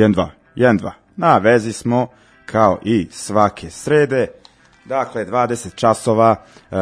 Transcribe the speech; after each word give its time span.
1-2, 0.00 0.28
1-2. 0.56 0.90
Na 1.16 1.38
vezi 1.38 1.72
smo 1.72 2.06
kao 2.46 2.78
i 2.82 3.08
svake 3.10 3.70
srede. 3.70 4.26
Dakle, 4.84 5.26
20 5.26 5.74
časova, 5.74 6.36
uh, 6.70 6.76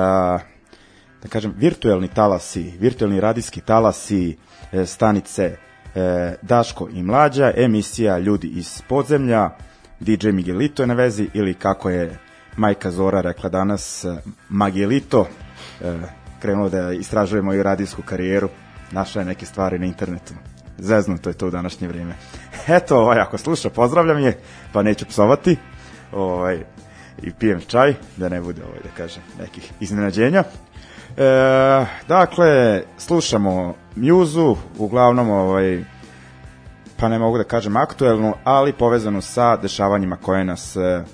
da 1.23 1.29
kažem, 1.29 1.55
virtuelni 1.57 2.09
talasi, 2.09 2.73
virtuelni 2.81 3.21
radijski 3.21 3.61
talasi 3.61 4.37
e, 4.73 4.87
stanice 4.87 5.57
e, 5.95 6.35
Daško 6.43 6.89
i 6.93 7.03
Mlađa, 7.03 7.53
emisija 7.57 8.19
Ljudi 8.19 8.49
iz 8.49 8.83
podzemlja, 8.89 9.51
DJ 10.01 10.29
Miguelito 10.31 10.83
je 10.83 10.87
na 10.87 10.95
vezi 10.95 11.29
ili 11.35 11.55
kako 11.55 11.91
je 11.91 12.19
majka 12.57 12.91
Zora 12.91 13.21
rekla 13.21 13.51
danas, 13.51 14.05
Magelito, 14.49 15.27
e, 15.81 15.97
krenuo 16.41 16.69
da 16.69 16.93
istražuje 16.93 17.43
moju 17.43 17.63
radijsku 17.63 18.03
karijeru, 18.03 18.49
našla 18.93 19.23
je 19.23 19.27
neke 19.27 19.47
stvari 19.47 19.79
na 19.79 19.87
internetu. 19.87 20.35
Zeznuto 20.79 21.31
je 21.31 21.35
to 21.35 21.47
u 21.47 21.51
današnje 21.51 21.89
vrijeme. 21.89 22.15
Eto, 22.69 22.99
ovaj, 22.99 23.21
ako 23.21 23.39
sluša, 23.39 23.71
pozdravljam 23.71 24.19
je, 24.19 24.39
pa 24.73 24.83
neću 24.83 25.07
psovati. 25.07 25.57
Ovaj, 26.13 26.65
i 27.23 27.33
pijem 27.33 27.61
čaj, 27.67 27.95
da 28.17 28.29
ne 28.29 28.41
bude, 28.41 28.63
ovaj, 28.65 28.81
da 28.85 28.91
kažem, 28.97 29.23
nekih 29.41 29.73
iznenađenja. 29.81 30.45
E, 31.17 31.87
dakle, 32.09 32.83
slušamo 32.99 33.75
Mjuzu, 33.97 34.57
uglavnom 34.79 35.31
ovaj, 35.31 35.85
pa 36.97 37.09
ne 37.09 37.19
mogu 37.19 37.39
da 37.39 37.45
kažem 37.45 37.77
aktuelnu, 37.77 38.35
ali 38.45 38.73
povezanu 38.73 39.23
sa 39.23 39.57
dešavanjima 39.57 40.17
koje 40.17 40.45
nas 40.45 40.77
e, 40.77 41.05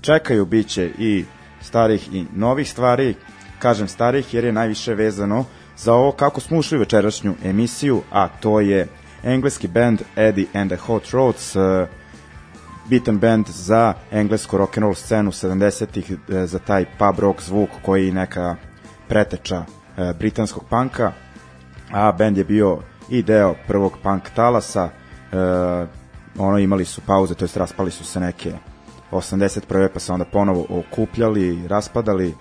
čekaju, 0.00 0.44
bit 0.44 0.68
će 0.68 0.90
i 0.98 1.24
starih 1.60 2.14
i 2.14 2.26
novih 2.34 2.70
stvari, 2.70 3.14
kažem 3.58 3.88
starih 3.88 4.34
jer 4.34 4.44
je 4.44 4.52
najviše 4.52 4.94
vezano 4.94 5.44
za 5.76 5.94
ovo 5.94 6.12
kako 6.12 6.40
smo 6.40 6.58
ušli 6.58 6.78
večerašnju 6.78 7.34
emisiju, 7.44 8.02
a 8.10 8.28
to 8.28 8.60
je 8.60 8.88
engleski 9.22 9.68
band 9.68 10.02
Eddie 10.16 10.46
and 10.54 10.70
the 10.70 10.76
Hot 10.76 11.10
Rods, 11.10 11.56
e, 11.56 11.86
bitan 12.90 13.18
band 13.18 13.46
za 13.48 13.94
englesku 14.10 14.56
rock 14.56 14.76
and 14.76 14.82
roll 14.82 14.94
scenu 14.94 15.30
70-ih, 15.30 16.12
e, 16.12 16.46
za 16.46 16.58
taj 16.58 16.84
pub 16.98 17.18
rock 17.18 17.42
zvuk 17.42 17.70
koji 17.82 18.12
neka 18.12 18.56
preteča 19.08 19.64
e, 19.96 20.12
britanskog 20.18 20.64
panka, 20.68 21.12
a 21.90 22.12
band 22.12 22.38
je 22.38 22.44
bio 22.44 22.78
i 23.08 23.22
deo 23.22 23.54
prvog 23.66 23.98
punk 24.02 24.30
talasa, 24.34 24.90
e, 25.32 25.36
ono 26.38 26.58
imali 26.58 26.84
su 26.84 27.00
pauze, 27.00 27.34
to 27.34 27.44
jest 27.44 27.56
raspali 27.56 27.90
su 27.90 28.04
se 28.04 28.20
neke 28.20 28.52
81. 29.10 29.88
pa 29.88 30.00
se 30.00 30.12
onda 30.12 30.24
ponovo 30.24 30.66
okupljali, 30.68 31.68
raspadali, 31.68 32.28
e, 32.28 32.34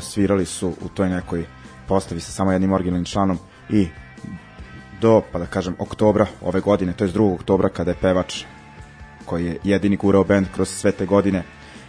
svirali 0.00 0.46
su 0.46 0.68
u 0.68 0.88
toj 0.88 1.08
nekoj 1.08 1.44
postavi 1.88 2.20
sa 2.20 2.32
samo 2.32 2.52
jednim 2.52 2.72
originalnim 2.72 3.04
članom 3.04 3.38
i 3.70 3.88
do, 5.02 5.22
pa 5.32 5.38
da 5.38 5.46
kažem, 5.46 5.74
oktobra 5.78 6.26
ove 6.40 6.60
godine, 6.60 6.92
to 6.92 7.04
je 7.04 7.10
2. 7.10 7.34
oktobra 7.34 7.68
kada 7.68 7.90
je 7.90 7.96
pevač 8.00 8.44
koji 9.26 9.46
je 9.46 9.58
jedini 9.64 9.96
gurao 9.96 10.24
band 10.24 10.46
kroz 10.54 10.68
sve 10.68 10.92
te 10.92 11.06
godine, 11.06 11.42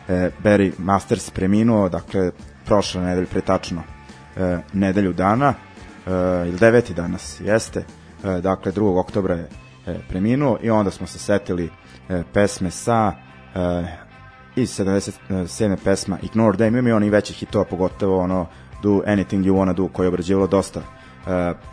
e, 0.07 0.29
Barry 0.43 0.71
Masters 0.77 1.29
preminuo, 1.29 1.89
dakle, 1.89 2.31
prošle 2.65 3.01
nedelje, 3.01 3.27
pretačno 3.27 3.83
e, 4.37 4.57
nedelju 4.73 5.13
dana, 5.13 5.53
e, 5.53 6.11
ili 6.47 6.57
deveti 6.57 6.93
danas, 6.93 7.41
jeste, 7.41 7.85
e, 8.23 8.41
dakle, 8.41 8.71
2. 8.71 8.99
oktobra 8.99 9.35
je 9.35 9.49
e, 9.87 9.99
preminuo 10.09 10.57
i 10.61 10.69
onda 10.69 10.91
smo 10.91 11.07
se 11.07 11.19
setili 11.19 11.69
e, 12.09 12.23
pesme 12.33 12.71
sa 12.71 13.13
e, 13.55 13.83
iz 14.55 14.79
77. 14.79 15.77
pesma 15.83 16.17
Ignore 16.21 16.57
Them, 16.57 16.77
ima 16.77 16.89
i 16.89 16.93
oni 16.93 17.09
većih 17.09 17.35
hitova, 17.35 17.65
pogotovo 17.65 18.19
ono 18.19 18.47
Do 18.83 18.89
Anything 18.89 19.45
You 19.45 19.53
Wanna 19.53 19.73
Do, 19.73 19.87
koje 19.87 20.05
je 20.05 20.07
obrađivalo 20.07 20.47
dosta 20.47 20.81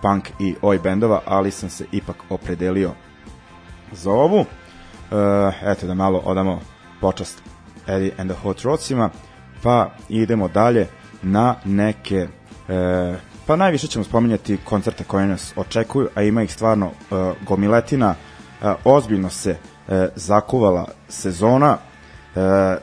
punk 0.02 0.30
i 0.38 0.54
oj 0.62 0.78
bendova, 0.78 1.20
ali 1.26 1.50
sam 1.50 1.70
se 1.70 1.86
ipak 1.92 2.16
opredelio 2.30 2.90
za 3.92 4.10
ovu. 4.10 4.40
E, 4.40 5.70
eto 5.70 5.86
da 5.86 5.94
malo 5.94 6.18
odamo 6.18 6.60
počast 7.00 7.42
Eddie 7.86 8.12
and 8.18 8.30
the 8.30 8.40
Hot 8.42 8.62
Rodsima, 8.62 9.10
pa 9.62 9.90
idemo 10.08 10.48
dalje 10.48 10.86
na 11.22 11.54
neke 11.64 12.28
e, 12.68 13.14
pa 13.46 13.56
najviše 13.56 13.86
ćemo 13.86 14.04
spominjati 14.04 14.58
koncerte 14.64 15.04
koje 15.04 15.26
nas 15.26 15.52
očekuju, 15.56 16.08
a 16.14 16.22
ima 16.22 16.42
ih 16.42 16.52
stvarno 16.52 16.86
e, 16.86 17.32
gomiletina, 17.46 18.14
e, 18.62 18.74
ozbiljno 18.84 19.30
se 19.30 19.50
e, 19.88 20.08
zakuvala 20.16 20.86
sezona, 21.08 21.76
e, 22.36 22.40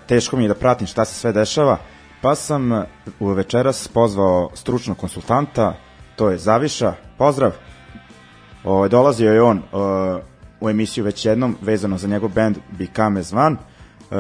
teško 0.08 0.38
mi 0.38 0.44
je 0.44 0.48
da 0.48 0.56
pratim 0.56 0.88
šta 0.88 1.06
se 1.06 1.14
sve 1.14 1.32
dešava, 1.32 1.78
pa 2.22 2.36
sam 2.36 2.74
e, 2.74 2.86
u 3.20 3.28
večeras 3.28 3.88
pozvao 3.88 4.50
stručnog 4.54 4.98
konsultanta, 4.98 5.74
to 6.18 6.30
je 6.30 6.38
Zaviša, 6.38 6.94
pozdrav, 7.18 7.52
o, 8.64 8.88
dolazio 8.88 9.34
je 9.34 9.42
on 9.42 9.62
o, 9.72 10.20
u 10.62 10.70
emisiju 10.70 11.04
već 11.04 11.26
jednom 11.26 11.58
vezano 11.62 11.98
za 11.98 12.08
njegov 12.08 12.30
band 12.30 12.58
Become 12.78 13.20
as 13.20 13.34
One, 13.34 13.56
e, 13.56 14.16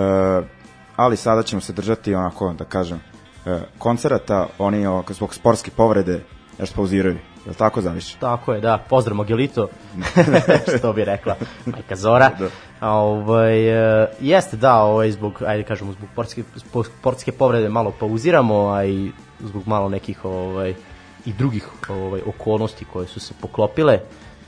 ali 0.95 1.17
sada 1.17 1.43
ćemo 1.43 1.61
se 1.61 1.73
držati 1.73 2.15
onako 2.15 2.53
da 2.53 2.65
kažem 2.65 2.99
e, 3.45 3.59
koncerata, 3.77 4.47
oni 4.57 4.85
ovako, 4.85 5.13
zbog 5.13 5.33
sportske 5.33 5.71
povrede 5.71 6.23
još 6.59 6.73
pauziraju. 6.73 7.15
Je 7.45 7.49
li 7.49 7.55
tako 7.55 7.81
zaviš? 7.81 8.13
Tako 8.13 8.53
je, 8.53 8.61
da. 8.61 8.77
Pozdrav 8.89 9.15
Mogelito, 9.15 9.67
što 10.77 10.93
bi 10.93 11.05
rekla 11.05 11.35
majka 11.65 11.95
Zora. 11.95 12.31
Da. 12.39 12.49
Ovaj, 12.89 13.69
e, 14.03 14.07
jeste, 14.19 14.57
da, 14.57 14.75
ovaj, 14.75 15.11
zbog, 15.11 15.43
ajde 15.47 15.63
kažemo, 15.63 15.91
zbog 15.91 16.09
sportske, 16.13 16.43
spo- 16.55 16.85
sportske 16.99 17.31
povrede 17.31 17.69
malo 17.69 17.93
pauziramo, 17.99 18.69
a 18.69 18.85
i 18.85 19.11
zbog 19.39 19.67
malo 19.67 19.89
nekih 19.89 20.25
ovaj, 20.25 20.73
i 21.27 21.33
drugih 21.33 21.67
ovaj, 21.89 22.21
okolnosti 22.25 22.85
koje 22.93 23.07
su 23.07 23.19
se 23.19 23.33
poklopile. 23.41 23.99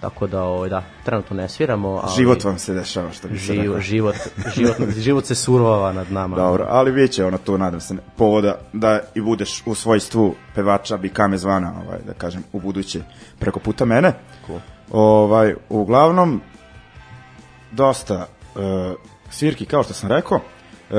Tako 0.01 0.27
da, 0.27 0.43
ovaj, 0.43 0.69
da, 0.69 0.83
trenutno 1.05 1.35
ne 1.35 1.49
sviramo. 1.49 1.89
Ali 2.03 2.15
Život 2.15 2.43
vam 2.43 2.59
se 2.59 2.73
dešava, 2.73 3.11
što 3.11 3.27
bi 3.27 3.39
se 3.39 3.45
Živ, 3.45 3.61
reklo. 3.61 3.79
život, 3.79 4.15
život, 4.55 4.75
život 4.97 5.25
se 5.25 5.35
survava 5.35 5.93
nad 5.93 6.11
nama. 6.11 6.35
Dobro, 6.35 6.65
ali 6.69 6.91
bit 6.91 7.11
će 7.11 7.25
ono 7.25 7.37
tu, 7.37 7.57
nadam 7.57 7.79
se, 7.79 7.95
povoda 8.15 8.59
da 8.73 8.99
i 9.15 9.21
budeš 9.21 9.63
u 9.65 9.75
svojstvu 9.75 10.35
pevača 10.55 10.97
Bikame 10.97 11.37
zvana, 11.37 11.73
ovaj, 11.85 11.99
da 12.07 12.13
kažem, 12.13 12.43
u 12.53 12.59
buduće 12.59 13.01
preko 13.39 13.59
puta 13.59 13.85
mene. 13.85 14.13
Cool. 14.45 14.59
Ovaj, 14.91 15.55
uglavnom, 15.69 16.41
dosta 17.71 18.27
uh, 18.55 18.61
svirki, 19.29 19.65
kao 19.65 19.83
što 19.83 19.93
sam 19.93 20.09
rekao, 20.09 20.37
uh, 20.37 20.95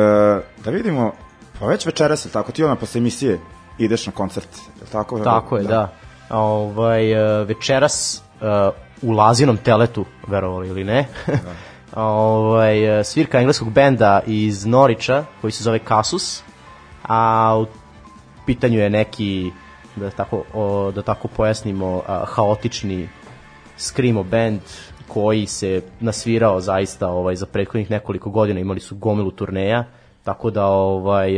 da 0.64 0.70
vidimo, 0.70 1.12
pa 1.60 1.66
već 1.66 1.86
večeras, 1.86 2.22
tako, 2.32 2.52
ti 2.52 2.64
ona 2.64 2.76
posle 2.76 2.98
emisije 2.98 3.38
ideš 3.84 4.06
na 4.06 4.12
koncert, 4.12 4.48
jel 4.78 4.86
tako? 4.92 5.18
Tako 5.18 5.56
je, 5.56 5.64
da. 5.64 5.88
Ovaj, 6.30 7.12
e, 7.12 7.44
večeras 7.44 8.22
e, 8.40 8.44
u 9.02 9.12
Lazinom 9.12 9.56
teletu, 9.56 10.04
verovali 10.26 10.68
ili 10.68 10.84
ne, 10.84 11.08
ovaj, 11.96 13.00
e, 13.00 13.04
svirka 13.04 13.38
engleskog 13.38 13.70
benda 13.70 14.20
iz 14.26 14.66
Norića, 14.66 15.24
koji 15.40 15.50
se 15.50 15.64
zove 15.64 15.78
Kasus, 15.78 16.42
a 17.08 17.56
u 17.62 17.66
pitanju 18.46 18.78
je 18.78 18.90
neki, 18.90 19.50
da 19.96 20.10
tako, 20.10 20.44
o, 20.54 20.92
da 20.94 21.02
tako 21.02 21.28
pojasnimo, 21.28 22.02
a, 22.06 22.24
haotični 22.26 23.08
screamo 23.76 24.22
band 24.22 24.60
koji 25.08 25.46
se 25.46 25.82
nasvirao 26.00 26.60
zaista 26.60 27.08
ovaj 27.08 27.36
za 27.36 27.46
prethodnih 27.46 27.90
nekoliko 27.90 28.30
godina 28.30 28.60
imali 28.60 28.80
su 28.80 28.96
gomilu 28.96 29.30
turneja 29.30 29.84
tako 30.24 30.50
da 30.50 30.66
ovaj 30.66 31.30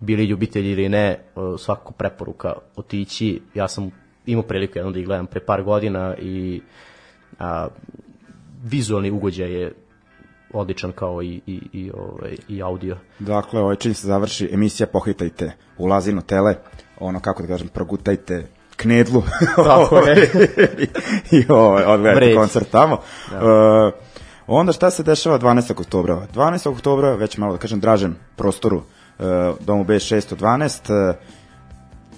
bili 0.00 0.24
ljubitelji 0.24 0.70
ili 0.70 0.88
ne 0.88 1.06
e, 1.06 1.18
svako 1.58 1.92
preporuka 1.92 2.52
otići 2.76 3.42
ja 3.54 3.68
sam 3.68 3.90
imao 4.26 4.42
priliku 4.42 4.78
jednom 4.78 4.92
da 4.92 5.00
ih 5.00 5.06
gledam 5.06 5.26
pre 5.26 5.40
par 5.40 5.62
godina 5.62 6.16
i 6.16 6.62
a, 7.38 7.68
vizualni 8.64 9.10
ugođaj 9.10 9.52
je 9.52 9.72
odličan 10.52 10.92
kao 10.92 11.22
i, 11.22 11.40
i, 11.46 11.60
i, 11.72 11.90
ovaj, 11.94 12.36
i 12.48 12.62
audio. 12.62 12.96
Dakle, 13.18 13.60
ovaj 13.60 13.76
čim 13.76 13.94
se 13.94 14.06
završi 14.06 14.48
emisija, 14.52 14.86
pohitajte 14.86 15.52
u 15.78 15.86
Lazino 15.86 16.20
tele, 16.20 16.54
ono, 16.98 17.20
kako 17.20 17.42
da 17.42 17.48
kažem, 17.48 17.68
progutajte 17.68 18.46
knedlu 18.76 19.22
Tako 19.56 19.96
je. 19.96 20.30
i, 20.82 20.86
i 21.36 21.44
ovaj, 21.48 21.84
odgledajte 21.84 22.26
Vreć. 22.26 22.36
koncert 22.36 22.70
tamo. 22.70 22.98
Da. 23.30 23.38
Uh, 23.38 23.92
onda 24.46 24.72
šta 24.72 24.90
se 24.90 25.02
dešava 25.02 25.38
12. 25.38 25.80
oktobra? 25.80 26.26
12. 26.34 26.68
oktobra, 26.68 27.14
već 27.14 27.36
malo 27.36 27.52
da 27.52 27.58
kažem, 27.58 27.80
dražem 27.80 28.16
prostoru 28.36 28.76
uh, 28.76 28.82
domu 29.60 29.84
B612, 29.84 31.10
uh, 31.10 31.16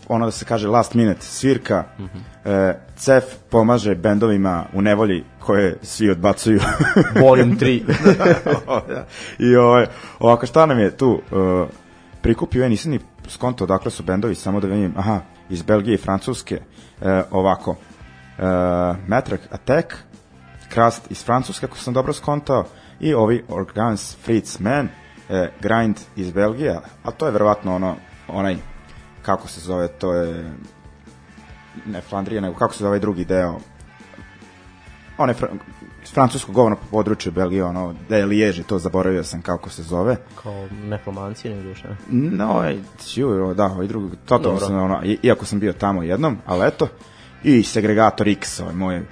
ono 0.08 0.24
da 0.24 0.30
se 0.30 0.44
kaže 0.44 0.68
last 0.68 0.94
minute 0.94 1.22
svirka, 1.22 1.84
mm 1.98 2.02
-hmm. 2.02 2.70
uh, 2.70 2.76
CEF 2.96 3.24
pomaže 3.50 3.94
bendovima 3.94 4.64
u 4.72 4.82
nevolji 4.82 5.24
koje 5.38 5.78
svi 5.82 6.10
odbacuju. 6.10 6.60
Volume 7.22 7.54
3. 7.54 7.82
Da. 8.88 9.06
I 9.38 9.56
ovaj, 9.56 9.86
ovako 10.18 10.46
šta 10.46 10.66
nam 10.66 10.78
je 10.78 10.96
tu 10.96 11.10
uh, 11.10 11.68
prikupio, 12.22 12.62
ja 12.62 12.68
nisam 12.68 12.90
ni 12.90 13.00
skonto 13.28 13.64
odakle 13.64 13.90
su 13.90 14.02
bendovi, 14.02 14.34
samo 14.34 14.60
da 14.60 14.66
vidim, 14.66 14.94
aha, 14.96 15.20
iz 15.50 15.62
Belgije 15.62 15.94
i 15.94 15.98
Francuske, 15.98 16.60
uh, 17.00 17.06
ovako, 17.30 17.70
uh, 17.70 17.76
Metrak 19.06 19.40
Attack, 19.50 19.94
Krast 20.68 21.10
iz 21.10 21.24
Francuske, 21.24 21.66
ako 21.66 21.78
sam 21.78 21.94
dobro 21.94 22.12
skontao, 22.12 22.64
i 23.00 23.14
ovi 23.14 23.44
Organs 23.48 24.16
Fritz 24.24 24.60
Man, 24.60 24.88
uh, 25.32 25.46
Grind 25.60 25.96
iz 26.16 26.32
Belgije, 26.32 26.80
a 27.02 27.10
to 27.10 27.26
je 27.26 27.32
verovatno 27.32 27.74
ono, 27.74 27.96
onaj, 28.28 28.56
kako 29.22 29.48
se 29.48 29.60
zove, 29.60 29.88
to 29.88 30.14
je 30.14 30.52
ne 31.86 32.00
Flandrija, 32.00 32.40
nego 32.40 32.54
kako 32.54 32.74
se 32.74 32.78
zove 32.78 32.88
ovaj 32.88 33.00
drugi 33.00 33.24
deo 33.24 33.58
one 35.18 35.34
fra, 35.34 35.48
francusko 36.12 36.52
govorno 36.52 36.76
područje 36.90 37.32
Belgije, 37.32 37.64
ono, 37.64 37.94
da 38.08 38.16
je 38.16 38.26
Liježi, 38.26 38.62
to 38.62 38.78
zaboravio 38.78 39.24
sam 39.24 39.42
kako 39.42 39.70
se 39.70 39.82
zove. 39.82 40.16
Kao 40.42 40.68
nekromanci, 40.84 41.48
ne 41.48 41.62
duše. 41.62 41.88
No, 42.10 42.64
ej, 42.66 42.78
ču, 43.14 43.54
da, 43.54 43.64
ovaj 43.64 43.86
drugi, 43.86 44.16
totalno 44.24 44.58
Dobro. 44.58 44.66
sam, 44.66 44.76
ono, 44.76 45.02
iako 45.22 45.44
sam 45.44 45.60
bio 45.60 45.72
tamo 45.72 46.02
jednom, 46.02 46.38
ali 46.46 46.68
eto, 46.68 46.88
i 47.42 47.62
segregator 47.62 48.28
X, 48.28 48.60
ovaj 48.60 48.74
moj 48.74 49.02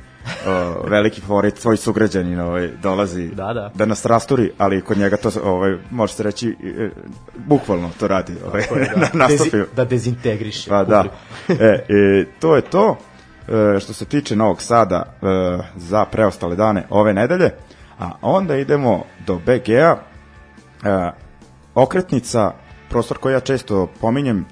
o, 0.46 0.88
veliki 0.88 1.20
favorit, 1.20 1.58
svoj 1.58 1.76
sugrađanin 1.76 2.40
ovaj, 2.40 2.70
dolazi 2.82 3.28
Da, 3.28 3.52
da. 3.52 3.70
da 3.74 3.86
nas 3.86 4.06
rasturi, 4.06 4.52
ali 4.58 4.82
kod 4.82 4.98
njega 4.98 5.16
to, 5.16 5.30
ovaj, 5.44 5.76
može 5.90 6.14
se 6.14 6.22
reći, 6.22 6.56
e, 6.78 6.90
bukvalno 7.36 7.90
to 8.00 8.08
radi, 8.08 8.32
ovaj, 8.46 8.62
na 8.96 9.08
nastupi. 9.12 9.50
Dezi, 9.50 9.64
da 9.76 9.84
dezintegriše. 9.84 10.70
Pa 10.70 10.84
da. 10.84 11.04
E, 11.48 11.54
e, 11.88 12.24
to 12.40 12.56
je 12.56 12.62
to. 12.62 12.96
E, 13.48 13.80
što 13.80 13.92
se 13.92 14.04
tiče 14.04 14.36
Novog 14.36 14.62
Sada 14.62 15.02
e, 15.02 15.26
za 15.76 16.04
preostale 16.04 16.56
dane 16.56 16.86
ove 16.90 17.12
nedelje. 17.12 17.50
A 17.98 18.10
onda 18.22 18.56
idemo 18.56 19.04
do 19.26 19.36
BG-a. 19.36 19.96
E, 20.84 21.10
okretnica, 21.74 22.52
prostor 22.88 23.18
koji 23.18 23.32
ja 23.32 23.40
često 23.40 23.88
pominjem, 24.00 24.46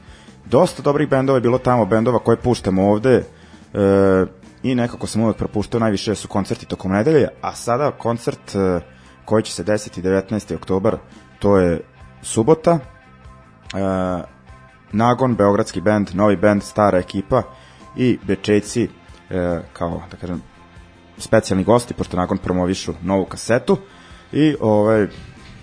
dosta 0.44 0.82
dobrih 0.82 1.08
bendova 1.08 1.36
je 1.36 1.40
bilo 1.40 1.58
tamo, 1.58 1.84
bendova 1.84 2.18
koje 2.18 2.36
puštamo 2.36 2.90
ovde 2.90 3.14
e, 3.14 3.24
i 4.62 4.74
nekako 4.74 5.06
sam 5.06 5.22
uvek 5.22 5.36
propuštao, 5.36 5.80
najviše 5.80 6.14
su 6.14 6.28
koncerti 6.28 6.66
tokom 6.66 6.92
nedelje, 6.92 7.28
a 7.40 7.54
sada 7.54 7.90
koncert 7.90 8.54
e, 8.54 8.80
koji 9.24 9.42
će 9.42 9.52
se 9.52 9.64
desiti 9.64 10.02
19. 10.02 10.54
oktobar, 10.54 10.96
to 11.38 11.58
je 11.58 11.80
subota, 12.22 12.78
e, 13.74 14.38
Nagon, 14.92 15.34
beogradski 15.34 15.80
bend, 15.80 16.10
novi 16.14 16.36
bend, 16.36 16.62
stara 16.62 16.98
ekipa 16.98 17.42
i 17.96 18.18
Bečejci 18.26 18.88
e, 19.30 19.60
kao, 19.72 20.02
da 20.10 20.16
kažem, 20.16 20.42
specijalni 21.18 21.64
gosti, 21.64 21.94
pošto 21.94 22.16
Nagon 22.16 22.38
promovišu 22.38 22.94
novu 23.02 23.24
kasetu 23.24 23.76
i 24.32 24.56
ovaj, 24.60 25.06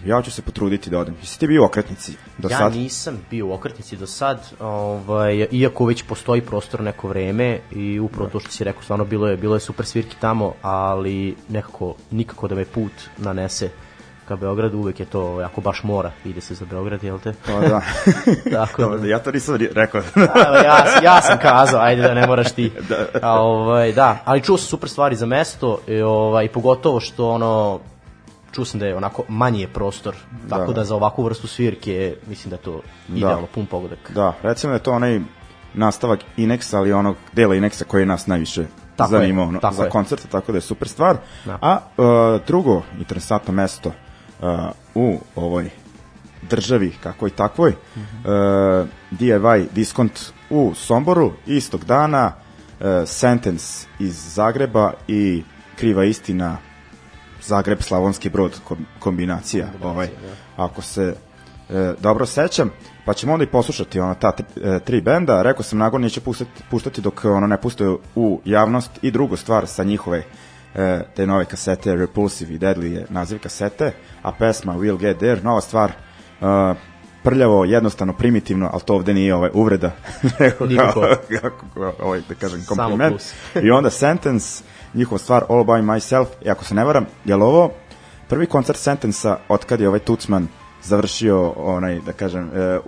ja 0.06 0.22
ću 0.22 0.32
se 0.32 0.42
potruditi 0.42 0.90
da 0.90 1.00
odem. 1.00 1.16
Jesi 1.22 1.40
ti 1.40 1.48
bio 1.48 1.62
u 1.62 1.66
okretnici 1.66 2.14
do 2.38 2.50
ja 2.50 2.58
sad? 2.58 2.74
nisam 2.74 3.26
bio 3.30 3.48
u 3.48 3.54
okretnici 3.54 3.98
do 3.98 4.08
sad, 4.08 4.52
ovaj, 4.60 5.48
iako 5.52 5.86
već 5.86 6.04
postoji 6.04 6.42
prostor 6.42 6.82
neko 6.82 7.08
vreme 7.08 7.60
i 7.72 8.00
upravo 8.00 8.30
to 8.30 8.40
što 8.40 8.52
si 8.52 8.64
rekao, 8.64 8.82
stvarno 8.82 9.06
bilo 9.06 9.28
je, 9.28 9.38
bilo 9.38 9.56
je 9.56 9.60
super 9.60 9.86
svirki 9.86 10.16
tamo, 10.20 10.54
ali 10.62 11.36
nekako 11.50 11.96
nikako 12.12 12.48
da 12.48 12.56
me 12.56 12.66
put 12.66 12.92
nanese 13.18 13.70
ka 14.28 14.36
Beogradu, 14.36 14.78
uvek 14.78 15.00
je 15.00 15.06
to 15.06 15.42
jako 15.42 15.62
baš 15.62 15.84
mora, 15.84 16.12
ide 16.26 16.42
se 16.42 16.56
za 16.56 16.66
Beograd, 16.66 17.04
jel 17.04 17.20
te? 17.20 17.34
Pa 17.46 17.60
da. 17.60 17.82
Tako 18.60 18.82
da. 18.82 18.88
Dobro, 18.90 19.08
ja 19.08 19.20
to 19.20 19.32
nisam 19.32 19.56
rekao. 19.56 20.02
Evo, 20.16 20.56
ja, 20.64 20.86
ja 21.04 21.22
sam 21.22 21.38
kazao, 21.42 21.82
ajde 21.82 22.02
da 22.02 22.14
ne 22.14 22.28
moraš 22.28 22.52
ti. 22.52 22.72
A, 23.22 23.42
ovaj, 23.42 23.92
da, 23.92 24.18
ali 24.26 24.44
čuo 24.44 24.58
sam 24.58 24.68
super 24.68 24.90
stvari 24.90 25.16
za 25.16 25.26
mesto, 25.26 25.80
i, 25.88 26.02
ovaj, 26.02 26.48
pogotovo 26.48 27.00
što 27.00 27.30
ono, 27.30 27.80
čuo 28.56 28.66
sam 28.66 28.80
da 28.80 28.86
je 28.86 28.96
onako 28.96 29.24
manji 29.28 29.62
je 29.62 29.68
prostor, 29.68 30.16
tako 30.50 30.74
da, 30.74 30.74
Da. 30.74 30.84
za 30.86 30.96
ovakvu 30.96 31.24
vrstu 31.24 31.48
svirke 31.48 32.16
mislim 32.28 32.50
da 32.50 32.56
je 32.56 32.62
to 32.62 32.82
idealno, 33.10 33.48
pun 33.54 33.66
pogodak. 33.66 34.12
da, 34.14 34.34
recimo 34.42 34.72
da 34.72 34.76
je 34.76 34.84
to 34.84 34.92
onaj 34.92 35.20
nastavak 35.74 36.20
Inexa, 36.38 36.78
ali 36.78 36.94
onog 36.94 37.16
dela 37.34 37.56
Inexa 37.56 37.84
koji 37.84 38.02
je 38.02 38.06
nas 38.06 38.28
najviše 38.28 38.66
Tako 38.96 39.16
je, 39.16 39.20
zanimao 39.20 39.52
no, 39.52 39.60
tako 39.60 39.76
za 39.76 39.84
je. 39.84 39.90
koncerte, 39.90 40.28
tako 40.28 40.52
da 40.52 40.58
je 40.58 40.62
super 40.62 40.88
stvar. 40.88 41.18
Da. 41.46 41.58
A 41.62 41.78
uh, 41.98 42.06
drugo 42.48 42.82
interesantno 42.98 43.54
mesto 43.54 43.90
uh, 43.90 44.50
u 44.96 45.20
ovoj 45.36 45.70
državi, 46.50 46.94
kakvoj 47.04 47.30
takvoj, 47.30 47.70
uh, 47.70 48.88
DIY 49.12 49.66
diskont 49.72 50.32
u 50.50 50.72
Somboru, 50.76 51.34
istog 51.46 51.86
dana, 51.86 52.32
uh, 52.80 52.86
Sentence 53.06 53.88
iz 54.00 54.34
Zagreba 54.36 54.94
i 55.08 55.44
Kriva 55.76 56.04
istina 56.06 56.58
Zagreb 57.48 57.82
Slavonski 57.82 58.30
Brod 58.30 58.60
kom- 58.64 58.86
kombinacija, 59.00 59.68
ovaj 59.84 60.08
ako 60.58 60.82
se 60.82 61.16
e, 61.70 61.94
dobro 62.02 62.26
sećam 62.26 62.72
pa 63.06 63.14
ćemo 63.14 63.34
onda 63.34 63.44
i 63.44 63.48
poslušati 63.48 64.00
ona 64.00 64.14
ta 64.14 64.32
tri, 64.32 64.46
e, 64.64 64.80
tri 64.80 65.02
benda. 65.02 65.42
Rekao 65.42 65.64
sam 65.64 65.80
Nagon 65.80 66.02
neće 66.02 66.22
puštati, 66.22 66.64
puštati 66.72 67.02
dok 67.02 67.26
ono 67.26 67.48
ne 67.48 67.58
puste 67.62 67.96
u 68.16 68.42
javnost. 68.46 68.92
I 69.02 69.12
drugu 69.12 69.36
stvar 69.36 69.68
sa 69.68 69.84
njihove 69.84 70.24
e, 70.76 71.02
te 71.16 71.28
nove 71.28 71.46
kasete 71.46 71.96
Repulsive 71.96 72.54
i 72.54 72.60
Deadly 72.60 72.84
je 72.84 73.06
naziv 73.10 73.40
kasete 73.40 73.92
a 74.22 74.32
pesma 74.32 74.74
We'll 74.74 74.98
Get 74.98 75.18
There 75.18 75.42
nova 75.42 75.62
stvar 75.62 75.92
e, 75.92 76.76
prljavo, 77.24 77.66
jednostavno, 77.66 78.14
primitivno, 78.14 78.70
ali 78.74 78.82
to 78.86 78.94
ovde 78.96 79.14
nije 79.14 79.36
ovaj, 79.36 79.50
uvreda, 79.54 79.92
nego 80.40 80.58
kao, 80.78 81.04
kako, 81.42 81.94
ovaj, 82.00 82.22
da 82.30 82.36
kažem, 82.36 82.66
kompliment. 82.68 83.22
I 83.64 83.72
onda 83.72 83.90
Sentence, 83.90 84.64
njihova 84.96 85.20
stvar 85.20 85.44
All 85.50 85.64
By 85.64 85.84
Myself, 85.84 86.26
i 86.46 86.50
ako 86.50 86.66
se 86.66 86.76
ne 86.76 86.84
varam, 86.84 87.06
je 87.26 87.36
li 87.36 87.44
ovo 87.44 87.72
prvi 88.28 88.46
koncert 88.46 88.80
Sentensa 88.80 89.38
od 89.50 89.66
kad 89.66 89.80
je 89.80 89.88
ovaj 89.88 90.00
Tucman 90.00 90.48
završio 90.84 91.50
onaj, 91.50 92.00
da 92.00 92.14
kažem, 92.14 92.50
e, 92.54 92.80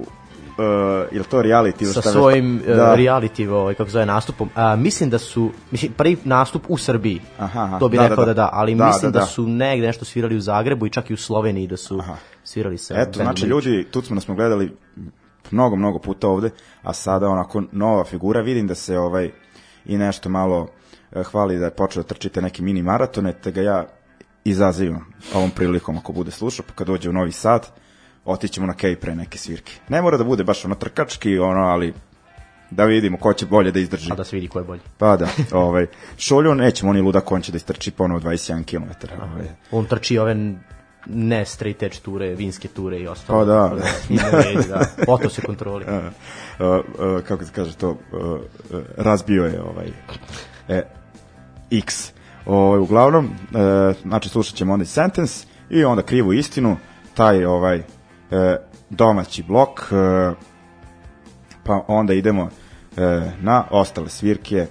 uh, 0.57 0.65
je 1.11 1.19
li 1.19 1.25
to 1.25 1.41
reality? 1.41 1.85
sa 1.85 2.01
šta 2.01 2.11
svojim 2.11 2.61
da. 2.67 2.75
da. 2.75 2.95
reality 2.95 3.49
ovaj 3.49 3.73
kako 3.73 3.89
zove 3.89 4.05
nastupom. 4.05 4.49
A, 4.55 4.75
mislim 4.75 5.09
da 5.09 5.17
su 5.17 5.51
mislim 5.71 5.91
prvi 5.91 6.17
nastup 6.23 6.63
u 6.67 6.77
Srbiji. 6.77 7.21
Aha, 7.37 7.63
aha. 7.63 7.79
To 7.79 7.89
bi 7.89 7.97
Da, 7.97 8.03
da, 8.03 8.09
rekao 8.09 8.25
da, 8.25 8.33
da. 8.33 8.41
da, 8.41 8.49
ali 8.53 8.75
Da, 8.75 8.87
mislim 8.87 9.11
da, 9.11 9.19
da, 9.19 9.25
da. 9.25 9.31
su 9.31 9.47
negde 9.47 9.87
nešto 9.87 10.05
svirali 10.05 10.35
u 10.35 10.41
Zagrebu 10.41 10.85
i 10.85 10.89
čak 10.89 11.09
i 11.09 11.13
u 11.13 11.17
Sloveniji 11.17 11.67
da 11.67 11.77
su 11.77 11.99
Aha. 11.99 12.15
svirali 12.43 12.77
sa 12.77 12.93
Eto, 12.97 13.19
znači 13.19 13.43
Lič. 13.43 13.49
ljudi, 13.49 13.87
Tucmana 13.91 14.21
smo 14.21 14.35
gledali 14.35 14.77
mnogo, 15.51 15.75
mnogo 15.75 15.99
puta 15.99 16.27
ovde, 16.27 16.49
a 16.83 16.93
sada 16.93 17.27
onako 17.27 17.63
nova 17.71 18.03
figura, 18.03 18.41
vidim 18.41 18.67
da 18.67 18.75
se 18.75 18.99
ovaj 18.99 19.31
i 19.85 19.97
nešto 19.97 20.29
malo 20.29 20.67
hvali 21.23 21.59
da 21.59 21.65
je 21.65 21.71
počeo 21.71 22.03
da 22.03 22.07
trčite 22.07 22.41
neki 22.41 22.63
mini 22.63 22.81
maratone, 22.81 23.33
te 23.33 23.51
ga 23.51 23.61
ja 23.61 23.85
izazivam 24.43 25.05
ovom 25.33 25.51
prilikom 25.51 25.97
ako 25.97 26.13
bude 26.13 26.31
slušao, 26.31 26.65
pa 26.67 26.73
kad 26.73 26.87
dođe 26.87 27.09
u 27.09 27.13
Novi 27.13 27.31
Sad, 27.31 27.67
otićemo 28.25 28.67
na 28.67 28.73
kej 28.73 28.95
pre 28.95 29.15
neke 29.15 29.37
svirke. 29.37 29.73
Ne 29.89 30.01
mora 30.01 30.17
da 30.17 30.23
bude 30.23 30.43
baš 30.43 30.65
ono 30.65 30.75
trkački, 30.75 31.39
ono, 31.39 31.61
ali 31.61 31.93
da 32.71 32.85
vidimo 32.85 33.17
ko 33.17 33.33
će 33.33 33.45
bolje 33.45 33.71
da 33.71 33.79
izdrži. 33.79 34.11
a 34.11 34.15
da 34.15 34.23
se 34.23 34.35
vidi 34.35 34.47
ko 34.47 34.59
je 34.59 34.65
bolji. 34.65 34.81
Pa 34.97 35.17
da, 35.17 35.27
ovaj, 35.51 35.87
Šolju 36.17 36.55
nećemo, 36.55 36.89
on 36.89 36.95
je 36.97 37.01
ludak, 37.01 37.31
on 37.31 37.41
će 37.41 37.51
da 37.51 37.55
istrči 37.55 37.91
ponovo 37.91 38.19
21 38.19 38.65
km. 38.65 39.13
Ovaj. 39.21 39.47
On 39.71 39.85
trči 39.85 40.17
ove 40.17 40.35
ne 41.09 41.45
straight 41.45 41.83
edge 41.83 41.97
ture, 42.03 42.35
vinske 42.35 42.67
ture 42.67 42.99
i 42.99 43.07
ostalo. 43.07 43.39
Pa 43.39 43.45
da. 43.45 43.69
Ne 44.09 44.23
vredi, 44.31 44.67
da. 44.67 44.85
Oto 45.13 45.29
se 45.29 45.41
kontroli. 45.41 45.85
uh, 45.85 45.95
uh, 46.59 47.21
kako 47.27 47.45
se 47.45 47.51
kaže 47.55 47.75
to, 47.75 47.89
uh, 47.89 47.97
uh, 48.11 48.39
razbio 48.97 49.45
je 49.45 49.61
ovaj 49.61 49.87
e, 50.67 50.83
X. 51.71 52.11
Ovaj, 52.45 52.79
uglavnom, 52.79 53.25
uh, 53.25 53.95
znači 54.01 54.29
slušat 54.29 54.55
ćemo 54.55 54.73
onda 54.73 54.85
Sentence 54.85 55.47
i 55.69 55.83
onda 55.83 56.01
krivu 56.01 56.33
istinu, 56.33 56.77
taj 57.13 57.45
ovaj 57.45 57.77
uh, 57.77 57.85
domaći 58.89 59.43
blok, 59.43 59.69
uh, 59.79 60.37
pa 61.63 61.83
onda 61.87 62.13
idemo 62.13 62.43
uh, 62.43 62.49
na 63.41 63.63
ostale 63.71 64.09
svirke 64.09 64.67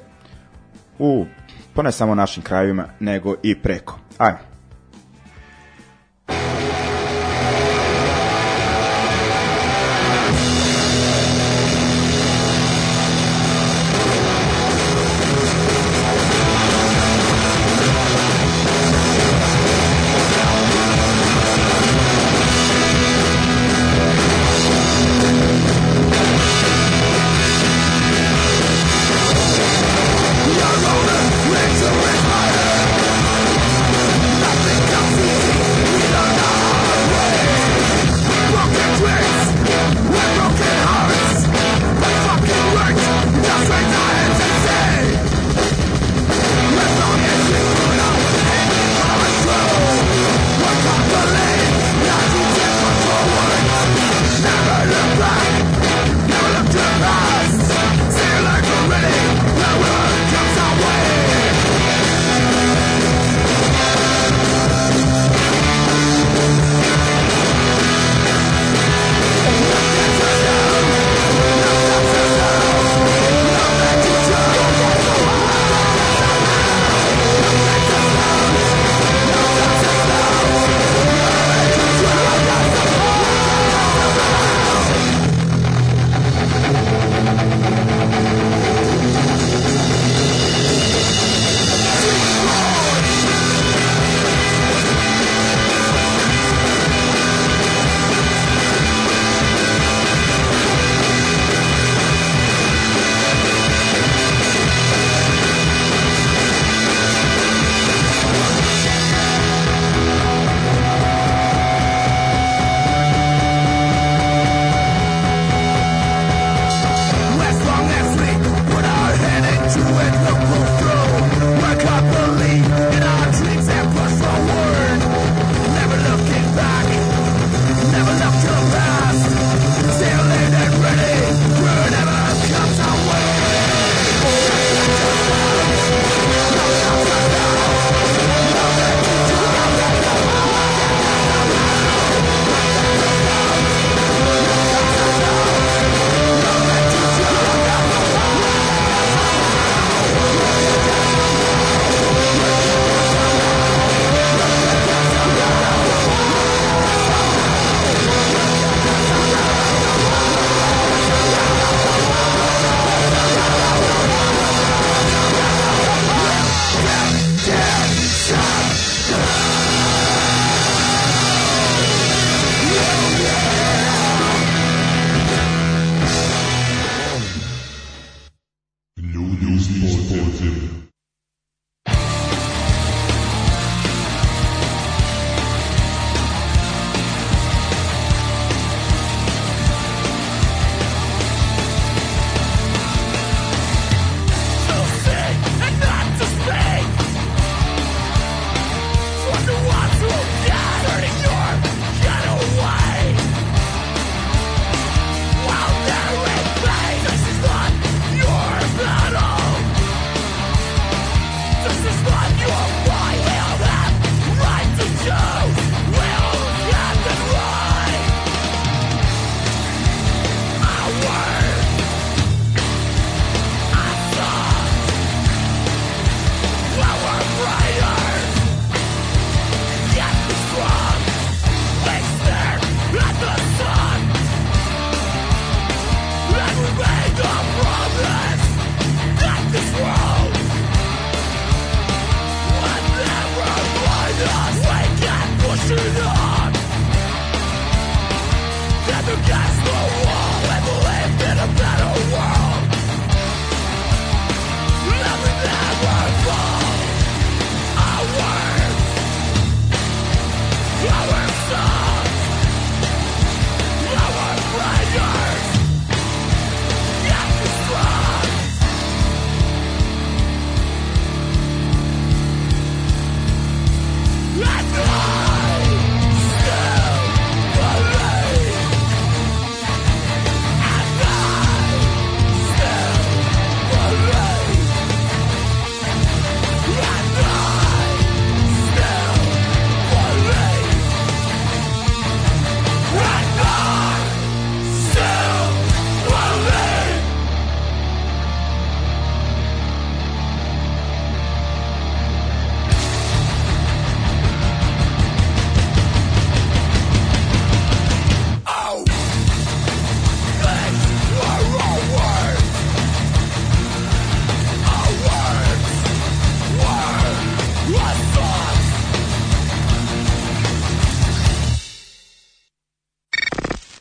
u, 0.99 1.26
pa 1.75 1.83
ne 1.83 1.93
samo 1.93 2.15
našim 2.15 2.43
krajevima, 2.43 2.85
nego 3.00 3.35
i 3.43 3.55
preko. 3.55 3.99
Ajmo. 4.19 4.56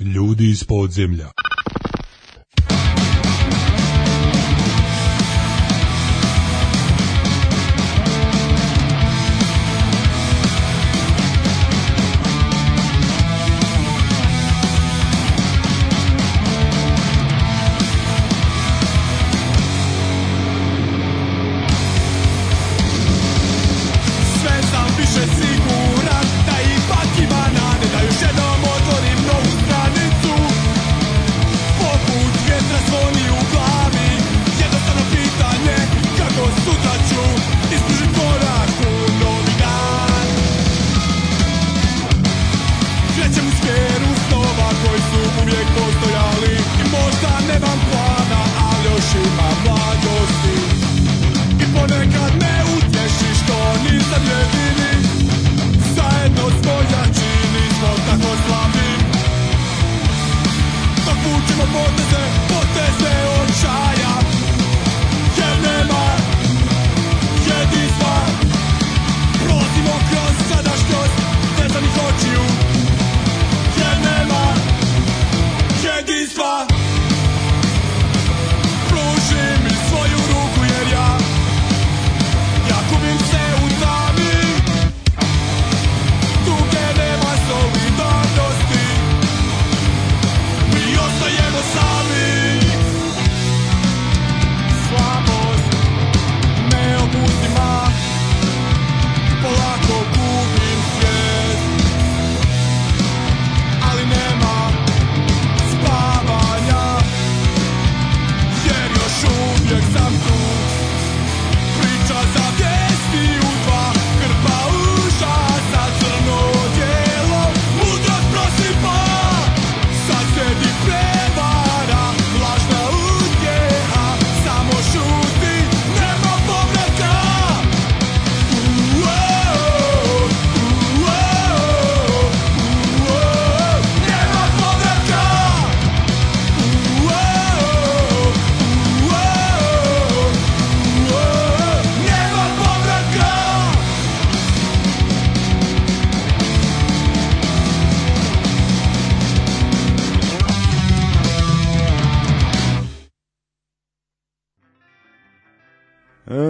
Ljudi 0.05 0.49
iz 0.49 0.63
podzemlja. 0.63 1.31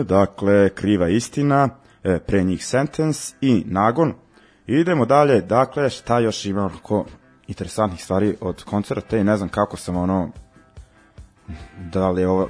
Dakle, 0.06 0.70
kriva 0.70 1.10
istina, 1.10 1.70
e, 2.04 2.20
pre 2.20 2.44
njih 2.44 2.65
sentence 2.65 3.36
i 3.41 3.63
nagon. 3.65 4.13
Idemo 4.68 5.06
dalje, 5.06 5.41
dakle, 5.41 5.89
šta 5.89 6.20
još 6.20 6.46
ima 6.46 6.65
oko 6.65 7.06
interesantnih 7.48 8.04
stvari 8.04 8.36
od 8.41 8.63
koncerta 8.63 9.18
i 9.18 9.24
ne 9.24 9.38
znam 9.38 9.50
kako 9.50 9.78
sam 9.78 9.96
ono, 9.98 10.30
da 11.91 12.10
li 12.10 12.22
je 12.22 12.28
ovo, 12.28 12.50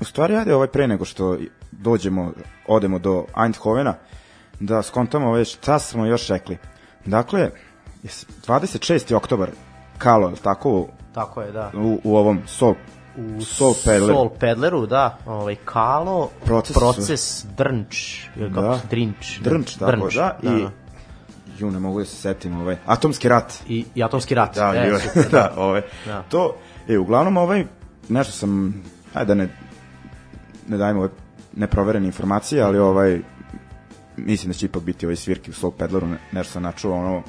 u 0.00 0.04
stvari 0.04 0.36
ajde 0.36 0.54
ovaj 0.54 0.68
pre 0.68 0.88
nego 0.88 1.04
što 1.04 1.36
dođemo, 1.72 2.32
odemo 2.68 2.98
do 2.98 3.24
Eindhovena, 3.44 3.94
da 4.60 4.82
skontamo 4.82 5.28
ove 5.28 5.44
šta 5.44 5.78
smo 5.78 6.06
još 6.06 6.28
rekli. 6.28 6.58
Dakle, 7.06 7.50
jes- 8.02 8.26
26. 8.46 9.14
oktobar, 9.14 9.50
Kalo, 9.98 10.32
tako, 10.42 10.86
Tako 11.14 11.42
je, 11.42 11.52
da. 11.52 11.70
u, 11.74 12.00
u 12.04 12.16
ovom 12.16 12.40
Sol, 12.46 12.74
U 13.18 13.40
Soul 13.40 13.74
Peddler. 13.84 14.14
Soul 14.14 14.28
Peddleru, 14.30 14.86
da. 14.86 15.18
Ovaj, 15.26 15.56
Kalo, 15.56 16.30
Proces- 16.46 16.74
proces 16.74 17.44
Drnč. 17.56 18.20
Ili 18.36 18.48
kako 18.48 18.60
Da. 18.62 18.78
se 18.78 18.86
Drinč. 18.86 19.38
Drnč, 19.38 19.74
tako, 19.74 20.08
da, 20.08 20.38
i, 20.42 20.46
da. 20.46 20.70
ju, 21.58 21.70
ne 21.70 21.78
mogu 21.78 21.98
da 21.98 22.04
se 22.04 22.16
setim, 22.16 22.60
ovaj, 22.60 22.76
Atomski 22.86 23.28
rat, 23.28 23.54
I, 23.68 23.84
I 23.94 24.02
Atomski 24.02 24.34
rat. 24.34 24.54
Da, 24.54 24.72
e, 24.76 24.98
super, 24.98 25.30
da, 25.32 25.52
ove. 25.56 25.82
Da. 26.06 26.22
To, 26.22 26.56
e, 26.88 26.98
uglavnom 26.98 27.36
ovaj, 27.36 27.64
nešto 28.08 28.32
sam, 28.32 28.82
ajde 29.14 29.26
da 29.26 29.34
ne, 29.34 29.48
ne 30.68 30.76
dajemo 30.76 31.00
ove 31.00 31.10
neproverene 31.52 32.06
informacije, 32.06 32.62
ali 32.62 32.78
ovaj, 32.78 33.20
mislim 34.16 34.52
da 34.52 34.58
će 34.58 34.66
ipak 34.66 34.82
biti 34.82 35.06
ovaj 35.06 35.16
svirki 35.16 35.50
u 35.50 35.54
Soul 35.54 35.72
Peddleru, 35.72 36.06
ne- 36.06 36.18
nešto 36.32 36.52
sam 36.52 36.62
načuo, 36.62 36.94
ono, 36.94 37.22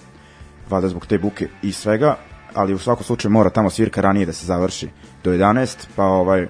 valjda 0.69 0.87
zbog 0.89 1.05
te 1.05 1.17
buke 1.17 1.47
i 1.61 1.71
svega, 1.71 2.15
ali 2.53 2.73
u 2.73 2.77
svakom 2.77 3.03
slučaju 3.03 3.31
mora 3.31 3.49
tamo 3.49 3.69
svirka 3.69 4.01
ranije 4.01 4.25
da 4.25 4.33
se 4.33 4.45
završi 4.45 4.89
do 5.23 5.31
11, 5.31 5.87
pa 5.95 6.03
ovaj, 6.03 6.47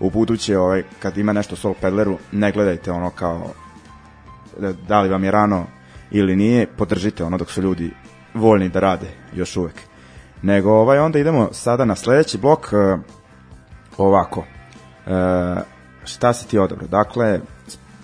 u 0.00 0.10
buduće, 0.10 0.58
ovaj, 0.58 0.82
kad 0.98 1.18
ima 1.18 1.32
nešto 1.32 1.54
u 1.54 1.56
Soul 1.56 1.74
Peddleru, 1.80 2.18
ne 2.32 2.52
gledajte 2.52 2.92
ono 2.92 3.10
kao 3.10 3.50
da, 4.58 4.72
da 4.72 5.00
li 5.00 5.08
vam 5.08 5.24
je 5.24 5.30
rano 5.30 5.66
ili 6.10 6.36
nije, 6.36 6.66
podržite 6.66 7.24
ono 7.24 7.38
dok 7.38 7.50
su 7.50 7.62
ljudi 7.62 7.90
voljni 8.34 8.68
da 8.68 8.80
rade 8.80 9.06
još 9.34 9.56
uvek. 9.56 9.74
nego 10.42 10.72
ovaj, 10.72 10.98
onda 10.98 11.18
idemo 11.18 11.48
sada 11.52 11.84
na 11.84 11.96
sledeći 11.96 12.38
blok 12.38 12.72
e, 12.72 12.98
ovako. 13.98 14.44
E, 15.06 15.12
šta 16.04 16.32
si 16.32 16.48
ti 16.48 16.58
odabrao? 16.58 16.88
Dakle, 16.88 17.40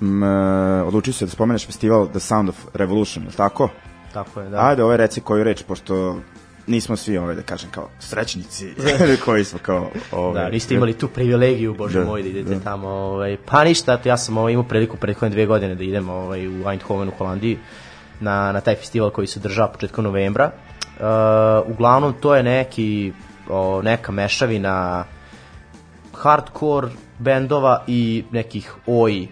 m, 0.01 0.23
e, 0.23 0.83
odlučio 0.83 1.13
se 1.13 1.25
da 1.25 1.31
spomeneš 1.31 1.67
festival 1.67 2.09
The 2.09 2.21
Sound 2.21 2.49
of 2.49 2.67
Revolution, 2.75 3.25
je 3.25 3.29
li 3.29 3.37
tako? 3.37 3.69
Tako 4.13 4.41
je, 4.41 4.51
da. 4.51 4.67
Ajde, 4.67 4.85
ovaj 4.85 4.97
reci 4.97 5.21
koju 5.21 5.45
reč, 5.45 5.63
pošto 5.63 6.21
nismo 6.69 6.97
svi 6.97 7.19
ovaj, 7.19 7.35
da 7.35 7.43
kažem, 7.43 7.71
kao 7.71 7.89
srećnici 7.99 8.75
koji 9.25 9.45
smo 9.45 9.59
kao... 9.63 9.91
Ovaj, 10.13 10.43
Da, 10.43 10.51
niste 10.51 10.75
imali 10.75 10.93
tu 10.93 11.09
privilegiju, 11.09 11.75
bože 11.75 11.99
Da, 11.99 12.05
moj, 12.05 12.23
da 12.23 12.29
idete 12.29 12.55
da. 12.55 12.61
tamo. 12.61 12.89
Ovaj, 12.89 13.37
pa 13.47 13.65
ništa, 13.65 14.01
ja 14.05 14.17
sam 14.17 14.39
ovaj, 14.39 14.53
imao 14.53 14.65
priliku 14.65 14.97
prethodne 14.97 15.31
dve 15.31 15.47
godine 15.47 15.75
da 15.75 15.85
idem 15.85 16.09
ovaj, 16.09 16.49
u 16.49 16.71
Eindhoven 16.71 17.09
u 17.09 17.13
Holandiji 17.19 17.59
na, 18.21 18.53
na 18.53 18.61
taj 18.61 18.75
festival 18.75 19.11
koji 19.11 19.27
se 19.27 19.41
država 19.41 19.69
početkom 19.69 20.05
novembra. 20.05 20.51
Uh, 20.99 21.05
uglavnom, 21.73 22.15
to 22.21 22.35
je 22.35 22.43
neki, 22.43 23.13
o, 23.49 23.83
neka 23.83 24.13
mešavina 24.13 25.05
hardcore 26.13 26.89
bendova 27.19 27.85
i 27.87 28.25
nekih 28.31 28.75
oi 28.87 29.29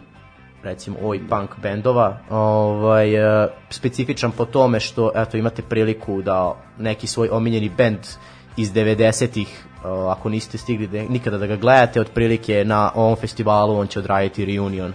recimo 0.67 0.97
oi 1.03 1.21
punk 1.29 1.51
bendova 1.63 2.19
ovaj, 2.31 3.15
e, 3.15 3.49
specifičan 3.71 4.33
po 4.33 4.45
tome 4.45 4.81
što 4.81 5.11
eto 5.15 5.37
imate 5.37 5.63
priliku 5.63 6.23
da 6.23 6.55
neki 6.79 7.07
svoj 7.07 7.29
omiljeni 7.29 7.69
bend 7.69 7.99
iz 8.57 8.73
90-ih 8.73 9.49
e, 9.49 9.89
ako 10.11 10.29
niste 10.29 10.59
stigli 10.59 10.87
da, 10.87 11.03
nikada 11.03 11.39
da 11.39 11.47
ga 11.47 11.57
gledate 11.57 12.01
otprilike 12.01 12.65
na 12.65 12.91
ovom 12.95 13.17
festivalu 13.17 13.79
on 13.79 13.87
će 13.87 13.99
odraditi 13.99 14.45
reunion 14.45 14.93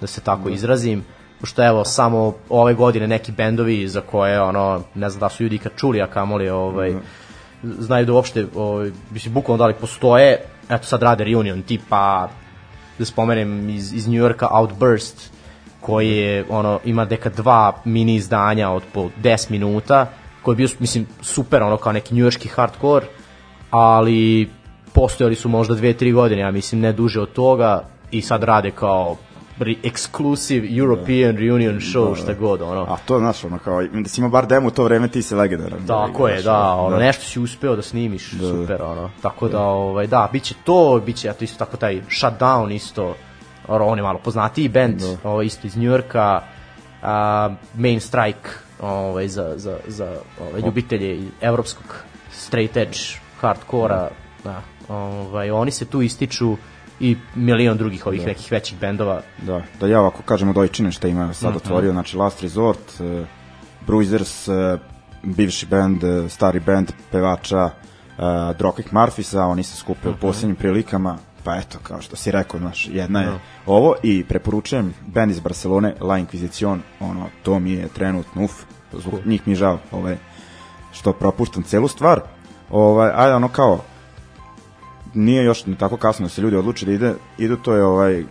da 0.00 0.06
se 0.06 0.20
tako 0.20 0.48
izrazim. 0.48 1.04
Pošto 1.40 1.66
evo 1.66 1.84
samo 1.84 2.34
ove 2.48 2.74
godine 2.74 3.06
neki 3.06 3.32
bendovi 3.32 3.88
za 3.88 4.00
koje 4.00 4.40
ono 4.40 4.82
ne 4.94 5.10
znam 5.10 5.20
da 5.20 5.28
su 5.28 5.42
ljudi 5.42 5.56
ikad 5.56 5.72
čuli 5.76 6.02
a 6.02 6.06
kamoli 6.06 6.48
ovaj 6.48 6.94
znaju 7.62 8.06
da 8.06 8.12
uopšte 8.12 8.46
ovaj 8.54 8.90
mislim 9.10 9.34
bukvalno 9.34 9.58
da 9.58 9.66
li 9.66 9.74
postoje 9.74 10.38
eto 10.70 10.86
sad 10.86 11.02
rade 11.02 11.24
reunion 11.24 11.62
tipa 11.62 12.28
da 12.98 13.04
spomenem 13.04 13.68
iz, 13.68 13.92
iz 13.92 14.06
New 14.06 14.16
Yorka 14.16 14.48
Outburst 14.50 15.30
koji 15.80 16.16
je 16.16 16.44
ono 16.48 16.80
ima 16.84 17.04
deka 17.04 17.30
dva 17.30 17.72
mini 17.84 18.14
izdanja 18.14 18.70
od 18.70 18.82
po 18.92 19.08
10 19.22 19.50
minuta 19.50 20.06
koji 20.42 20.52
je 20.52 20.56
bio 20.56 20.68
mislim 20.78 21.06
super 21.20 21.62
ono 21.62 21.76
kao 21.76 21.92
neki 21.92 22.14
njujorški 22.14 22.48
hardcore 22.48 23.06
ali 23.70 24.50
postojali 24.92 25.34
su 25.34 25.48
možda 25.48 25.74
2-3 25.74 26.14
godine 26.14 26.42
ja 26.42 26.50
mislim 26.50 26.80
ne 26.80 26.92
duže 26.92 27.20
od 27.20 27.32
toga 27.32 27.88
i 28.10 28.22
sad 28.22 28.42
rade 28.42 28.70
kao 28.70 29.16
exclusive 29.66 30.78
European 30.78 31.36
reunion 31.36 31.80
show 31.80 32.16
šta 32.16 32.34
god 32.34 32.62
ono. 32.62 32.82
A 32.82 32.96
to, 33.06 33.18
znaš, 33.18 33.44
ono, 33.44 33.58
kao, 33.58 33.82
da 33.82 34.08
si 34.08 34.20
imao 34.20 34.30
bar 34.30 34.46
demo 34.46 34.68
u 34.68 34.70
to 34.70 34.84
vreme, 34.84 35.08
ti 35.08 35.22
si 35.22 35.34
legendaran. 35.34 35.86
Tako 35.86 36.28
je, 36.28 36.40
Znaš, 36.40 36.44
da, 36.44 36.74
ono, 36.74 36.96
nešto 36.96 37.24
si 37.24 37.40
uspeo 37.40 37.76
da 37.76 37.82
snimiš, 37.82 38.30
super, 38.30 38.82
ono. 38.82 39.10
Tako 39.22 39.48
da, 39.48 39.60
ovaj, 39.60 40.06
da, 40.06 40.28
biće 40.32 40.54
to, 40.64 41.02
biće, 41.06 41.28
eto, 41.28 41.44
isto 41.44 41.58
tako 41.58 41.76
taj 41.76 42.02
Shutdown 42.08 42.74
isto, 42.74 43.14
ono, 43.68 43.86
on 43.86 43.98
je 43.98 44.02
malo 44.02 44.18
poznatiji 44.24 44.68
band, 44.68 45.02
ovaj, 45.24 45.46
isto 45.46 45.66
iz 45.66 45.76
Njujorka, 45.76 46.42
a, 47.02 47.50
Main 47.74 48.00
Strike, 48.00 48.48
ovaj, 48.80 49.28
za, 49.28 49.52
za, 49.56 49.76
za 49.86 50.16
ovaj, 50.40 50.60
ljubitelje 50.60 51.22
evropskog 51.40 51.96
straight 52.30 52.76
edge 52.76 52.98
hardcora, 53.40 54.08
da, 54.44 54.62
ovaj, 54.88 55.50
oni 55.50 55.70
se 55.70 55.84
tu 55.84 56.02
ističu 56.02 56.56
i 57.00 57.16
milion 57.34 57.76
drugih 57.76 58.06
ovih 58.06 58.26
nekih 58.26 58.52
većih 58.52 58.78
bendova. 58.78 59.20
Da, 59.42 59.62
da 59.80 59.86
ja 59.86 60.00
ovako 60.00 60.22
kažem 60.22 60.48
od 60.48 60.58
Ojčine 60.58 60.92
šta 60.92 61.08
ima 61.08 61.24
Mhm. 61.24 61.32
sad 61.32 61.56
otvorio, 61.56 61.92
znači 61.92 62.16
Last 62.16 62.42
Resort, 62.42 62.78
uh, 63.00 63.26
Bruisers, 63.86 64.48
uh, 64.48 64.54
bivši 65.22 65.66
band, 65.66 66.04
uh, 66.04 66.30
stari 66.30 66.60
band 66.60 66.92
pevača 67.10 67.64
uh, 67.64 68.24
Dropkick 68.58 68.92
Murphisa, 68.92 69.44
oni 69.44 69.62
se 69.62 69.76
skupe 69.76 70.08
Mhm. 70.08 70.10
u 70.10 70.20
posljednjim 70.20 70.56
prilikama, 70.56 71.18
pa 71.44 71.56
eto, 71.56 71.78
kao 71.82 72.02
što 72.02 72.16
si 72.16 72.30
rekao, 72.30 72.60
znaš, 72.60 72.88
jedna 72.88 73.20
je 73.20 73.28
ovo 73.66 73.94
i 74.02 74.24
preporučujem 74.24 74.94
band 75.06 75.30
iz 75.30 75.40
Barcelone, 75.40 75.94
La 76.00 76.14
Inquisition, 76.16 76.78
ono, 77.00 77.26
to 77.42 77.58
mi 77.58 77.70
je 77.72 77.88
trenutno, 77.88 78.44
uf, 78.44 78.52
zbog 78.92 79.20
njih 79.24 79.46
mi 79.46 79.52
je 79.52 79.56
žao, 79.56 79.78
ovaj, 79.92 80.16
što 80.92 81.12
propuštam 81.12 81.62
celu 81.62 81.88
stvar, 81.88 82.20
ovaj, 82.70 83.10
ajde 83.14 83.34
ono 83.34 83.48
kao, 83.48 83.84
nije 85.14 85.44
još 85.44 85.66
ni 85.66 85.76
tako 85.76 85.96
kasno 85.96 86.26
da 86.26 86.30
se 86.30 86.42
ljudi 86.42 86.56
odluče 86.56 86.86
da 86.86 86.92
ide, 86.92 87.14
idu, 87.38 87.56
to 87.56 87.74
je 87.74 87.84
ovaj, 87.84 88.20
e, 88.20 88.24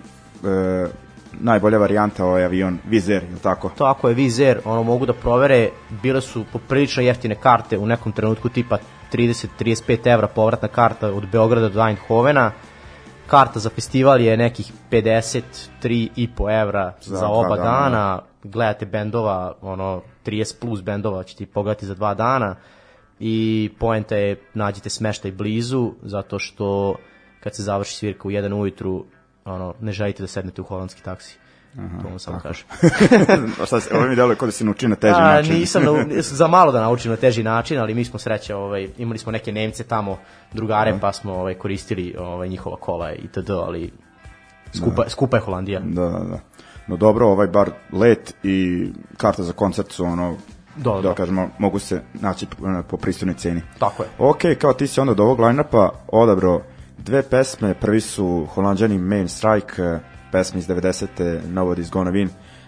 najbolja 1.39 1.77
varijanta 1.77 2.25
ovaj 2.25 2.45
avion 2.45 2.77
Vizer, 2.87 3.23
je 3.23 3.37
tako? 3.41 3.71
To 3.77 4.07
je 4.09 4.13
Vizer, 4.15 4.59
ono 4.65 4.83
mogu 4.83 5.05
da 5.05 5.13
provere, 5.13 5.69
bile 6.03 6.21
su 6.21 6.45
poprilično 6.53 7.03
jeftine 7.03 7.35
karte 7.35 7.77
u 7.77 7.85
nekom 7.85 8.11
trenutku 8.11 8.49
tipa 8.49 8.77
30-35 9.13 10.13
evra 10.13 10.27
povratna 10.27 10.67
karta 10.67 11.07
od 11.07 11.27
Beograda 11.31 11.69
do 11.69 11.87
Eindhovena. 11.87 12.51
Karta 13.27 13.59
za 13.59 13.69
festival 13.69 14.21
je 14.21 14.37
nekih 14.37 14.71
53,5 14.91 16.61
evra 16.61 16.93
za, 17.01 17.17
Za 17.17 17.27
oba 17.27 17.55
dana. 17.55 17.71
dana. 17.71 18.19
Gledate 18.43 18.85
bendova, 18.85 19.53
ono 19.61 20.01
30 20.25 20.59
plus 20.61 20.81
bendova 20.81 21.23
ćete 21.23 21.45
pogledati 21.45 21.85
za 21.85 21.95
dva 21.95 22.13
dana 22.13 22.55
i 23.19 23.69
poenta 23.79 24.15
je 24.15 24.41
nađite 24.53 24.89
smeštaj 24.89 25.31
blizu 25.31 25.91
zato 26.03 26.39
što 26.39 26.95
kad 27.39 27.55
se 27.55 27.63
završi 27.63 27.95
svirka 27.95 28.27
u 28.27 28.31
1 28.31 28.53
ujutru 28.53 29.05
ono, 29.45 29.73
ne 29.81 29.91
želite 29.91 30.23
da 30.23 30.27
sednete 30.27 30.61
u 30.61 30.65
holandski 30.65 31.03
taksi. 31.03 31.37
to 32.01 32.07
vam 32.09 32.19
samo 32.19 32.39
kažem. 32.39 32.65
Šta 33.65 33.79
se, 33.79 33.95
ovo 33.95 34.07
mi 34.07 34.15
deluje 34.15 34.35
kao 34.35 34.45
da 34.45 34.51
si 34.51 34.63
naučio 34.63 34.89
na 34.89 34.95
teži 34.95 35.13
A, 35.15 35.21
način. 35.21 35.55
nisam 35.55 35.83
nau, 35.83 35.95
za 36.21 36.47
malo 36.47 36.71
da 36.71 36.81
naučim 36.81 37.11
na 37.11 37.17
teži 37.17 37.43
način, 37.43 37.79
ali 37.79 37.93
mi 37.93 38.05
smo 38.05 38.19
sreća, 38.19 38.57
ovaj, 38.57 38.87
imali 38.97 39.19
smo 39.19 39.31
neke 39.31 39.51
Nemce 39.51 39.83
tamo, 39.83 40.17
drugare, 40.53 40.97
pa 41.01 41.13
smo 41.13 41.33
ovaj, 41.33 41.53
koristili 41.53 42.15
ovaj, 42.19 42.49
njihova 42.49 42.77
kola 42.77 43.13
itd., 43.13 43.49
ali 43.49 43.91
skupa, 44.73 45.09
skupa 45.09 45.37
je 45.37 45.41
Holandija. 45.41 45.79
Da, 45.79 46.01
da, 46.01 46.19
da. 46.19 46.39
No 46.87 46.97
dobro, 46.97 47.27
ovaj 47.27 47.47
bar 47.47 47.71
let 47.91 48.33
i 48.43 48.87
karta 49.17 49.43
za 49.43 49.53
koncert 49.53 49.91
su 49.91 50.05
ono, 50.05 50.35
Da, 50.77 50.91
da, 50.91 51.01
da. 51.01 51.13
kažemo, 51.13 51.49
mogu 51.57 51.79
se 51.79 52.01
naći 52.13 52.45
po, 52.45 52.83
po 52.89 52.97
pristojnoj 52.97 53.35
ceni. 53.35 53.61
Tako 53.79 54.03
je. 54.03 54.09
Ok, 54.19 54.41
kao 54.61 54.73
ti 54.73 54.87
si 54.87 54.99
onda 54.99 55.11
od 55.11 55.19
ovog 55.19 55.39
line-upa 55.39 55.89
odabrao 56.07 56.61
dve 56.97 57.23
pesme, 57.23 57.73
prvi 57.73 58.01
su 58.01 58.47
holandjani 58.53 58.97
Main 58.97 59.27
Strike, 59.27 59.81
eh, 59.81 59.99
pesma 60.31 60.59
iz 60.59 60.67
90. 60.67 61.07
Nobody's 61.47 61.91
Gonna 61.91 62.11
Win, 62.11 62.27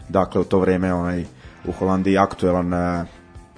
dakle 0.10 0.42
u 0.42 0.44
to 0.44 0.60
vreme 0.60 0.94
onaj, 0.94 1.26
u 1.68 1.72
Holandiji 1.72 2.18
aktuelan 2.18 2.74
uh, 2.74 3.06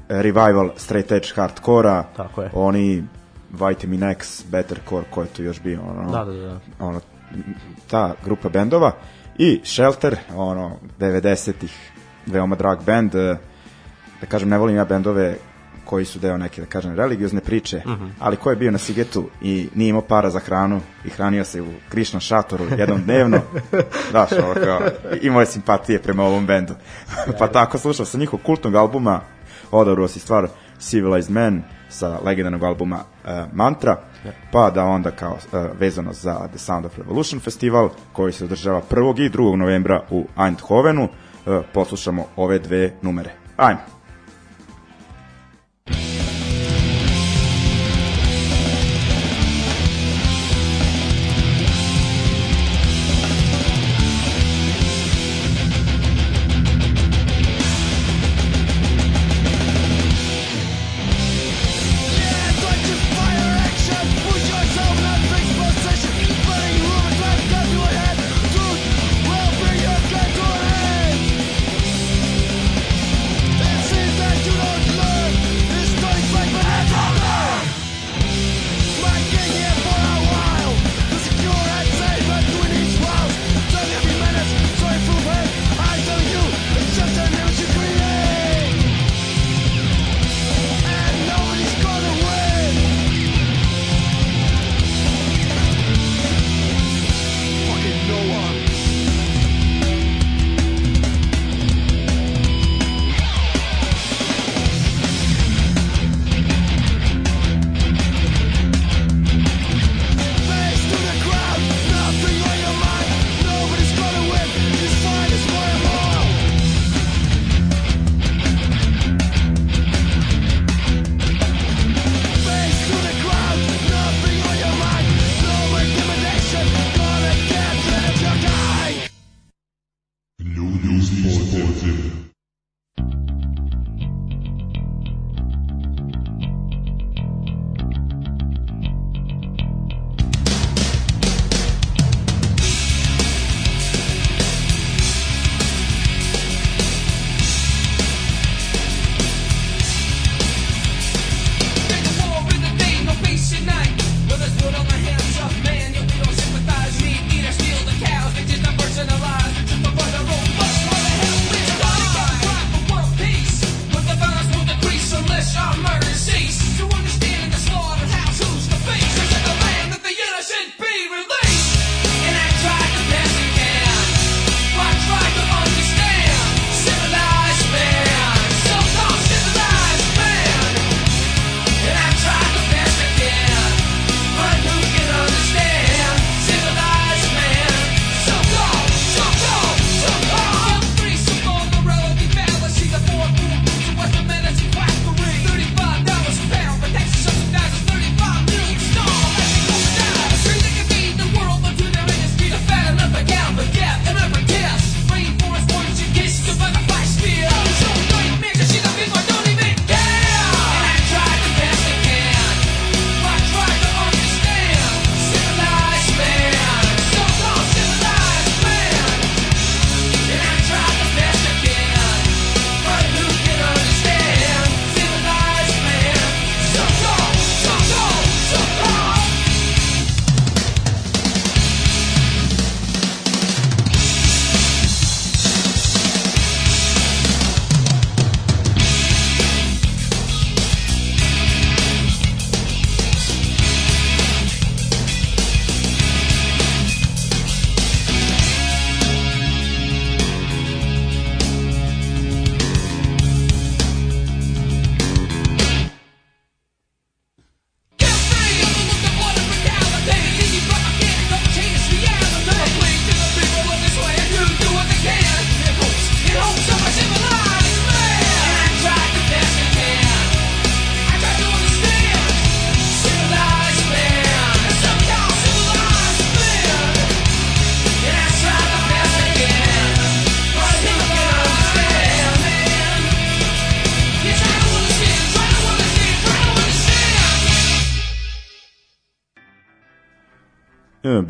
revival 0.09 0.69
straight 0.75 1.11
edge 1.11 1.27
hardcora, 1.35 2.03
Tako 2.17 2.41
je. 2.41 2.49
oni 2.53 3.03
Vitamin 3.51 4.03
X, 4.03 4.43
Better 4.51 4.79
Core, 4.89 5.05
ko 5.09 5.21
je 5.21 5.27
tu 5.27 5.43
još 5.43 5.61
bio, 5.61 5.79
ono, 5.81 6.11
Da, 6.11 6.25
da, 6.25 6.33
da. 6.33 6.59
ono, 6.79 6.99
ta 7.89 8.13
grupa 8.25 8.49
bendova 8.49 8.91
i 9.37 9.61
Shelter, 9.63 10.17
ono, 10.35 10.71
90-ih, 10.99 11.91
veoma 12.25 12.55
drag 12.55 12.83
band, 12.85 13.15
eh, 13.15 13.37
da 14.21 14.27
kažem, 14.27 14.49
ne 14.49 14.57
volim 14.57 14.75
ja 14.75 14.85
bendove 14.85 15.35
koji 15.85 16.05
su 16.05 16.19
deo 16.19 16.37
neke, 16.37 16.61
da 16.61 16.67
kažem, 16.67 16.95
religiozne 16.95 17.41
priče, 17.41 17.81
Mhm. 17.85 18.05
ali 18.19 18.37
ko 18.37 18.49
je 18.49 18.55
bio 18.55 18.71
na 18.71 18.77
Sigetu 18.77 19.29
i 19.41 19.69
nije 19.75 19.89
imao 19.89 20.01
para 20.01 20.29
za 20.29 20.39
hranu 20.39 20.81
i 21.05 21.09
hranio 21.09 21.45
se 21.45 21.61
u 21.61 21.67
krišnom 21.89 22.19
šatoru 22.21 22.65
jednom 22.77 23.01
dnevno, 23.03 23.39
daš, 24.13 24.31
ovo 24.31 24.53
kao, 24.53 24.79
imao 25.21 25.39
je 25.39 25.45
simpatije 25.45 25.99
prema 26.01 26.23
ovom 26.23 26.45
bendu. 26.45 26.73
pa 27.39 27.47
tako 27.47 27.77
slušao 27.77 28.05
sam 28.05 28.19
njihov 28.19 28.39
kultnog 28.45 28.75
albuma, 28.75 29.19
odabrao 29.71 30.07
si 30.07 30.19
stvar 30.19 30.47
Civilized 30.79 31.31
Man 31.31 31.63
sa 31.89 32.19
legendarnog 32.25 32.63
albuma 32.63 32.95
uh, 33.23 33.29
Mantra, 33.53 33.97
pa 34.51 34.69
da 34.69 34.83
onda 34.83 35.11
kao 35.11 35.31
uh, 35.33 35.79
vezano 35.79 36.13
za 36.13 36.47
The 36.49 36.57
Sound 36.57 36.85
of 36.85 36.97
Revolution 36.97 37.39
festival 37.41 37.89
koji 38.13 38.33
se 38.33 38.43
održava 38.45 38.81
1. 38.89 39.25
i 39.25 39.29
2. 39.29 39.55
novembra 39.55 40.03
u 40.09 40.27
Eindhovenu, 40.45 41.03
uh, 41.03 41.59
poslušamo 41.73 42.25
ove 42.35 42.59
dve 42.59 42.93
numere. 43.01 43.31
Ajmo. 43.57 43.79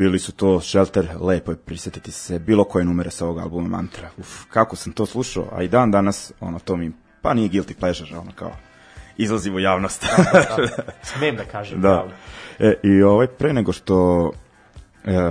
Bili 0.02 0.18
su 0.18 0.32
to 0.32 0.60
Shelter, 0.60 1.08
lepo 1.20 1.52
je 1.52 1.56
prisetiti 1.56 2.12
se 2.12 2.38
bilo 2.38 2.64
koje 2.64 2.84
numere 2.84 3.10
sa 3.10 3.24
ovog 3.24 3.38
albuma 3.38 3.68
Mantra. 3.68 4.08
Uf, 4.18 4.44
kako 4.48 4.76
sam 4.76 4.92
to 4.92 5.06
slušao, 5.06 5.48
a 5.52 5.62
i 5.62 5.68
dan 5.68 5.90
danas, 5.90 6.32
ono, 6.40 6.58
to 6.58 6.76
mi, 6.76 6.92
pa 7.20 7.34
nije 7.34 7.48
guilty 7.48 7.74
pleasure, 7.74 8.18
ono, 8.18 8.32
kao, 8.34 8.52
izlazi 9.16 9.50
u 9.50 9.58
javnost. 9.58 10.06
Smem 11.14 11.36
da 11.36 11.44
kažem. 11.44 11.80
da. 11.80 11.88
pravno. 11.88 12.12
E, 12.58 12.74
I 12.82 13.02
ovaj, 13.02 13.26
pre 13.26 13.52
nego 13.52 13.72
što 13.72 14.30
e, 15.04 15.30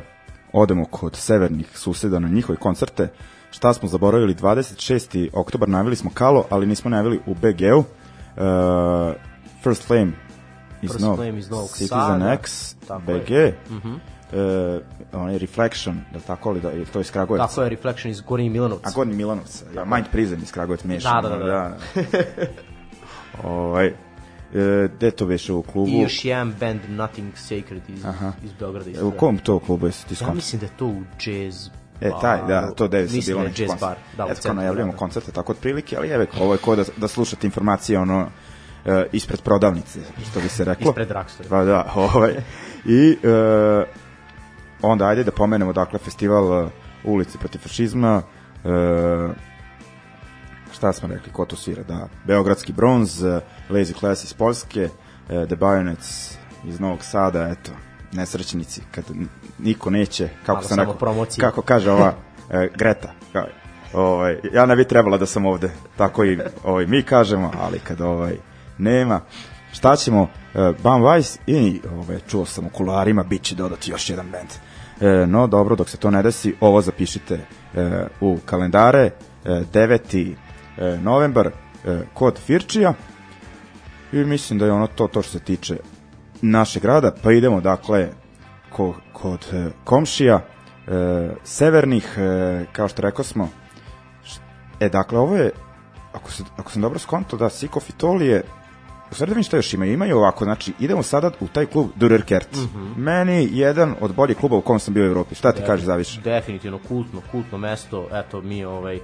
odemo 0.53 0.86
kod 0.86 1.15
severnih 1.15 1.77
suseda 1.77 2.19
na 2.19 2.27
njihove 2.27 2.57
koncerte, 2.60 3.07
šta 3.51 3.73
smo 3.73 3.89
zaboravili, 3.89 4.36
26. 4.36 5.29
oktobar 5.34 5.69
najavili 5.69 5.95
smo 5.95 6.12
Kalo, 6.13 6.45
ali 6.49 6.67
nismo 6.67 6.89
najavili 6.89 7.19
u 7.25 7.34
BG-u. 7.34 7.84
E, 8.38 9.13
First 9.63 9.88
Flame 9.88 10.12
iz 10.81 10.91
First 10.91 11.01
Novog 11.01 11.17
Flame 11.17 11.39
iz 11.39 11.49
Novog 11.49 11.69
Citizen 11.69 11.88
Sada. 11.89 12.34
X, 12.34 12.75
Tako 12.88 13.01
BG. 13.01 13.31
je. 13.31 13.57
Mhm. 13.69 13.93
E, 14.34 14.80
onaj 15.13 15.38
Reflection, 15.38 16.02
da 16.12 16.17
li 16.17 16.24
tako 16.24 16.52
li, 16.52 16.62
da, 16.62 16.70
je 16.70 16.86
to 16.86 17.00
iz 17.00 17.12
Kragujevca? 17.12 17.48
Tako 17.48 17.63
je 17.63 17.70
Reflection 17.70 18.12
iz 18.12 18.22
Gornji 18.22 18.50
Milanovca. 18.50 18.89
A 18.89 18.91
Gornji 18.96 19.15
Milanovca, 19.15 19.65
ja, 19.76 19.86
Mind 19.86 20.06
Prison 20.12 20.39
iz 20.44 20.52
Kragujevca 20.52 20.88
mešan. 20.88 21.24
Da, 21.24 21.30
da, 21.30 21.38
da, 21.38 21.46
da. 21.46 21.78
ovaj, 23.50 23.88
e, 23.88 23.94
gde 24.98 25.12
to 25.12 25.26
beše 25.26 25.54
u 25.54 25.62
klubu? 25.63 25.89
I 25.91 26.00
još 26.00 26.26
jedan 26.26 26.54
band 26.60 26.80
Nothing 26.89 27.38
Sacred 27.38 27.82
iz, 27.89 28.06
iz 28.44 28.52
Beograda. 28.60 28.89
isto, 28.89 29.08
U 29.08 29.12
da. 29.12 29.17
kom 29.17 29.38
to 29.38 29.60
klubu 29.60 29.86
jesi 29.86 30.08
ti 30.08 30.24
Ja 30.24 30.34
mislim 30.34 30.60
da 30.60 30.65
je 30.65 30.72
to 30.78 30.86
u 30.86 31.02
jazz 31.26 31.70
E, 32.02 32.12
taj, 32.22 32.48
da, 32.48 32.72
to 32.72 32.88
devet 32.88 33.12
Mislim 33.12 33.36
bilo 33.36 33.39
da 33.39 33.44
je 33.44 33.50
neki 33.50 33.62
jazz 33.62 33.70
koncert. 33.70 33.89
bar. 33.89 33.98
Da, 34.17 34.32
Eto, 34.32 34.41
centru 34.41 34.56
najavljamo 34.56 34.94
koncerte 34.94 35.32
tako 35.32 35.52
otprilike, 35.52 35.98
ali 35.98 36.08
evo, 36.08 36.26
ovo 36.39 36.54
je 36.54 36.58
ko 36.58 36.76
da, 36.76 36.84
da 36.98 37.08
slušate 37.08 37.48
informacije, 37.48 38.00
ono, 38.00 38.28
e, 38.86 39.06
ispred 39.12 39.41
prodavnice, 39.41 40.00
što 40.32 40.39
bi 40.39 40.50
se 40.50 40.65
reklo. 40.65 40.89
Ispred 40.89 41.08
Dragstora. 41.08 41.50
Pa 41.50 41.63
da, 41.63 41.91
ovaj. 41.96 42.36
I 42.86 43.17
e, 43.24 43.86
onda 44.82 45.08
ajde 45.08 45.24
da 45.24 45.32
pomenemo, 45.32 45.74
dakle, 45.74 46.00
festival 46.00 46.63
e, 46.63 46.70
ulici 47.04 47.38
protiv 47.38 47.60
fašizma, 47.60 48.22
e, 48.65 48.70
šta 50.74 50.94
smo 50.94 51.08
rekli, 51.08 51.34
ko 51.34 51.46
to 51.46 51.56
svira, 51.56 51.84
da, 51.84 52.08
Beogradski 52.26 52.74
bronz, 52.74 53.24
e, 53.24 53.39
Lazy 53.70 54.00
Class 54.00 54.24
iz 54.24 54.34
Poljske, 54.34 54.82
e, 54.82 54.89
The 55.46 55.56
Bayonets 55.56 56.36
iz 56.65 56.80
Novog 56.80 57.04
Sada, 57.04 57.48
eto, 57.48 57.72
nesrećnici, 58.12 58.82
kad 58.91 59.06
niko 59.60 59.89
neće, 59.89 60.30
kako 60.46 60.58
Malo 60.58 60.67
sam 60.67 60.80
rekao, 60.80 61.26
kako 61.39 61.62
kaže 61.62 61.91
ova 61.91 62.13
e, 62.50 62.70
Greta, 62.80 63.12
kao, 63.34 63.46
ovaj, 63.94 64.39
ja 64.54 64.65
ne 64.65 64.76
bi 64.76 64.88
trebala 64.88 65.17
da 65.17 65.26
sam 65.26 65.46
ovde, 65.46 65.72
tako 65.98 66.26
i 66.26 66.39
ovaj, 66.63 66.86
mi 66.86 67.04
kažemo, 67.04 67.52
ali 67.60 67.80
kad 67.80 68.02
ovaj, 68.02 68.38
nema, 68.78 69.22
šta 69.72 69.96
ćemo, 69.96 70.28
e, 70.56 70.74
Bam 70.84 71.02
Weiss 71.02 71.38
i 71.48 71.82
ovaj, 71.91 72.20
čuo 72.28 72.46
sam 72.46 72.65
u 72.65 72.70
kularima, 72.70 73.24
bit 73.24 73.41
će 73.41 73.56
dodati 73.56 73.91
još 73.91 74.10
jedan 74.10 74.26
band. 74.32 74.50
E, 75.01 75.25
no 75.27 75.47
dobro, 75.47 75.75
dok 75.75 75.89
se 75.89 75.97
to 75.97 76.11
ne 76.11 76.21
desi, 76.21 76.55
ovo 76.59 76.81
zapišite 76.81 77.39
e, 77.75 78.07
u 78.21 78.37
kalendare, 78.45 79.11
e, 79.45 79.63
9. 79.73 80.33
E, 80.77 80.97
novembar, 80.97 81.47
e, 81.47 81.51
kod 82.13 82.39
Firčija, 82.39 82.93
i 84.11 84.17
mislim 84.17 84.59
da 84.59 84.65
je 84.65 84.71
ono 84.71 84.87
to, 84.87 85.07
to 85.07 85.21
što 85.21 85.31
se 85.31 85.39
tiče 85.39 85.77
našeg 86.41 86.83
grada, 86.83 87.15
pa 87.23 87.31
idemo 87.31 87.61
dakle 87.61 88.09
ko, 88.69 88.95
kod 89.13 89.47
e, 89.53 89.69
komšija 89.83 90.35
e, 90.35 90.41
severnih, 91.43 92.17
e, 92.17 92.65
kao 92.71 92.87
što 92.87 93.01
rekao 93.01 93.25
smo, 93.25 93.49
e 94.79 94.89
dakle 94.89 95.19
ovo 95.19 95.35
je, 95.35 95.51
ako, 96.13 96.31
se, 96.31 96.43
ako 96.57 96.71
sam 96.71 96.81
dobro 96.81 96.99
skonto, 96.99 97.37
da 97.37 97.49
Siko 97.49 97.79
Fitoli 97.79 98.27
je 98.27 98.43
u 99.12 99.13
stvari 99.13 99.30
da 99.30 99.34
vidim 99.34 99.43
šta 99.43 99.58
još 99.58 99.74
imaju. 99.74 99.93
Imaju 99.93 100.17
ovako, 100.17 100.43
znači, 100.43 100.74
idemo 100.80 101.04
sada 101.04 101.32
u 101.39 101.47
taj 101.47 101.65
klub 101.65 101.88
Durerkert. 101.95 102.56
Mm 102.56 102.60
-hmm. 102.60 102.97
Meni 102.97 103.50
jedan 103.52 103.95
od 104.02 104.15
boljih 104.15 104.38
kluba 104.38 104.56
u 104.56 104.62
kom 104.62 104.80
sam 104.80 104.93
bio 104.93 105.04
u 105.04 105.08
Evropi. 105.08 105.36
Šta 105.36 105.52
ti 105.52 105.62
kažeš 105.65 105.86
za 105.86 105.95
više? 105.95 106.21
Definitivno 106.21 106.80
kultno, 106.88 107.21
kultno 107.32 107.58
mesto. 107.58 108.08
Eto, 108.13 108.41
mi 108.41 108.65
ovaj, 108.65 109.00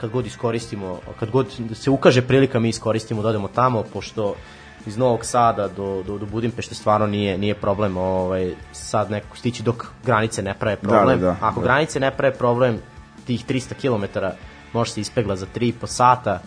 kad 0.00 0.10
god 0.10 0.26
iskoristimo, 0.26 0.98
kad 1.20 1.30
god 1.30 1.46
se 1.72 1.90
ukaže 1.90 2.22
prilika, 2.22 2.60
mi 2.60 2.68
iskoristimo 2.68 3.22
da 3.22 3.28
odemo 3.28 3.48
tamo, 3.48 3.82
pošto 3.92 4.34
iz 4.86 4.96
Novog 4.96 5.24
Sada 5.24 5.68
do, 5.68 6.02
do, 6.06 6.18
do 6.18 6.26
Budimpešte 6.26 6.74
stvarno 6.74 7.06
nije, 7.06 7.38
nije 7.38 7.54
problem 7.54 7.96
ovaj, 7.96 8.54
sad 8.72 9.10
neko 9.10 9.36
stići 9.36 9.62
dok 9.62 9.86
granice 10.04 10.42
ne 10.42 10.54
prave 10.54 10.76
problem. 10.76 11.20
Da, 11.20 11.26
da, 11.26 11.36
da, 11.40 11.46
Ako 11.46 11.60
da. 11.60 11.64
granice 11.64 12.00
ne 12.00 12.10
prave 12.10 12.34
problem, 12.34 12.78
tih 13.26 13.46
300 13.46 13.74
km 13.74 14.18
može 14.72 14.90
se 14.90 15.00
ispegla 15.00 15.36
za 15.36 15.46
3,5 15.54 15.86
sata 15.86 16.40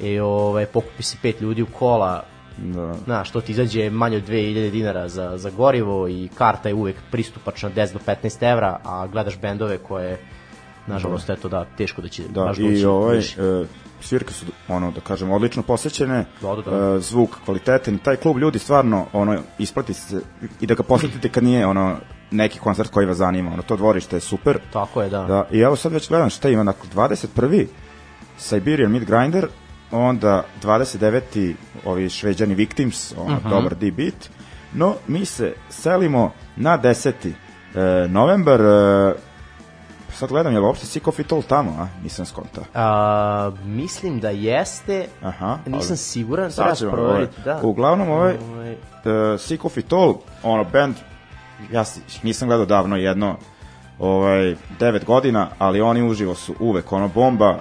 i 0.00 0.18
ovaj, 0.18 0.66
pokupi 0.66 1.02
se 1.02 1.16
pet 1.22 1.40
ljudi 1.40 1.62
u 1.62 1.66
kola, 1.66 2.24
Da. 2.58 2.94
Znaš, 3.04 3.30
to 3.30 3.40
ti 3.40 3.52
izađe 3.52 3.90
manje 3.90 4.16
od 4.16 4.28
2000 4.28 4.70
dinara 4.70 5.08
za, 5.08 5.36
za 5.36 5.50
gorivo 5.50 6.08
i 6.08 6.28
karta 6.34 6.68
je 6.68 6.74
uvek 6.74 6.96
pristupačna 7.10 7.70
10 7.70 7.92
do 7.92 7.98
15 8.06 8.52
evra, 8.52 8.78
a 8.84 9.06
gledaš 9.06 9.38
bendove 9.40 9.78
koje, 9.78 10.18
nažalost, 10.86 11.30
eto 11.30 11.48
da, 11.48 11.64
teško 11.76 12.02
da 12.02 12.08
će 12.08 12.22
Da, 12.28 12.44
baš 12.44 12.56
doći 12.56 12.72
i 12.72 12.84
ovaj, 12.84 13.16
više. 13.16 13.42
e, 13.42 13.64
svirke 14.00 14.32
su, 14.32 14.46
ono, 14.68 14.90
da 14.90 15.00
kažem, 15.00 15.30
odlično 15.30 15.62
posećene, 15.62 16.24
Da, 16.42 16.54
da, 16.54 16.62
da. 16.62 16.94
e, 16.96 17.00
zvuk 17.00 17.30
kvalitetan, 17.44 17.98
taj 17.98 18.16
klub 18.16 18.38
ljudi 18.38 18.58
stvarno, 18.58 19.06
ono, 19.12 19.38
isplati 19.58 19.94
se 19.94 20.20
i 20.60 20.66
da 20.66 20.74
ga 20.74 20.82
posetite 20.82 21.28
kad 21.28 21.44
nije, 21.44 21.66
ono, 21.66 21.96
neki 22.30 22.58
koncert 22.58 22.90
koji 22.90 23.06
vas 23.06 23.16
zanima, 23.16 23.52
ono, 23.52 23.62
to 23.62 23.76
dvorište 23.76 24.16
je 24.16 24.20
super. 24.20 24.58
Tako 24.72 25.02
je, 25.02 25.08
da. 25.10 25.22
Da, 25.24 25.46
i 25.52 25.58
evo 25.60 25.76
sad 25.76 25.92
već 25.92 26.08
gledam 26.08 26.30
šta 26.30 26.48
ima, 26.48 26.64
dakle, 26.64 26.90
21. 26.94 27.66
Siberian 28.38 28.92
Mid 28.92 29.04
Grinder, 29.04 29.46
onda 29.92 30.44
29. 30.62 31.54
ovi 31.84 32.08
šveđani 32.08 32.54
Victims, 32.54 33.14
ono, 33.16 33.36
Mhm. 33.36 33.48
dobar 33.48 33.74
D-beat, 33.74 34.28
no 34.72 34.94
mi 35.06 35.24
se 35.24 35.54
selimo 35.70 36.32
na 36.56 36.78
10. 36.78 37.32
E, 37.74 38.08
novembar, 38.08 38.60
e, 38.60 39.14
sad 40.12 40.28
gledam, 40.28 40.52
je 40.52 40.60
li 40.60 40.66
uopšte 40.66 40.86
Sick 40.86 41.08
of 41.08 41.18
It 41.18 41.32
All 41.32 41.42
tamo, 41.42 41.70
a? 41.72 41.86
Nisam 42.02 42.26
skontao. 42.26 42.64
A, 42.74 43.50
mislim 43.56 44.20
da 44.20 44.30
jeste, 44.30 45.06
Aha. 45.22 45.58
nisam 45.66 45.90
ali- 45.90 45.96
siguran, 45.96 46.50
Sad 46.52 46.78
treba 46.78 46.92
proveriti, 46.92 47.34
ovaj, 47.40 47.54
da. 47.54 47.66
Uglavnom, 47.66 48.10
ovaj, 48.10 48.36
Ovaj, 48.44 48.72
uh, 48.72 49.40
Sick 49.40 49.64
of 49.64 49.76
It 49.76 49.92
All, 49.92 50.14
ono, 50.42 50.64
band, 50.64 50.94
ja 51.72 51.84
nisam 52.22 52.48
gledao 52.48 52.66
davno 52.66 52.96
jedno, 52.96 53.36
ovaj, 53.98 54.56
devet 54.78 55.04
godina, 55.04 55.48
ali 55.58 55.80
oni 55.80 56.02
uživo 56.02 56.34
su 56.34 56.54
uvek 56.60 56.92
ono 56.92 57.08
bomba 57.08 57.58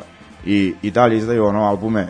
i, 0.47 0.73
i 0.81 0.91
dalje 0.91 1.17
izdaju 1.17 1.45
ono 1.45 1.63
albume 1.63 2.07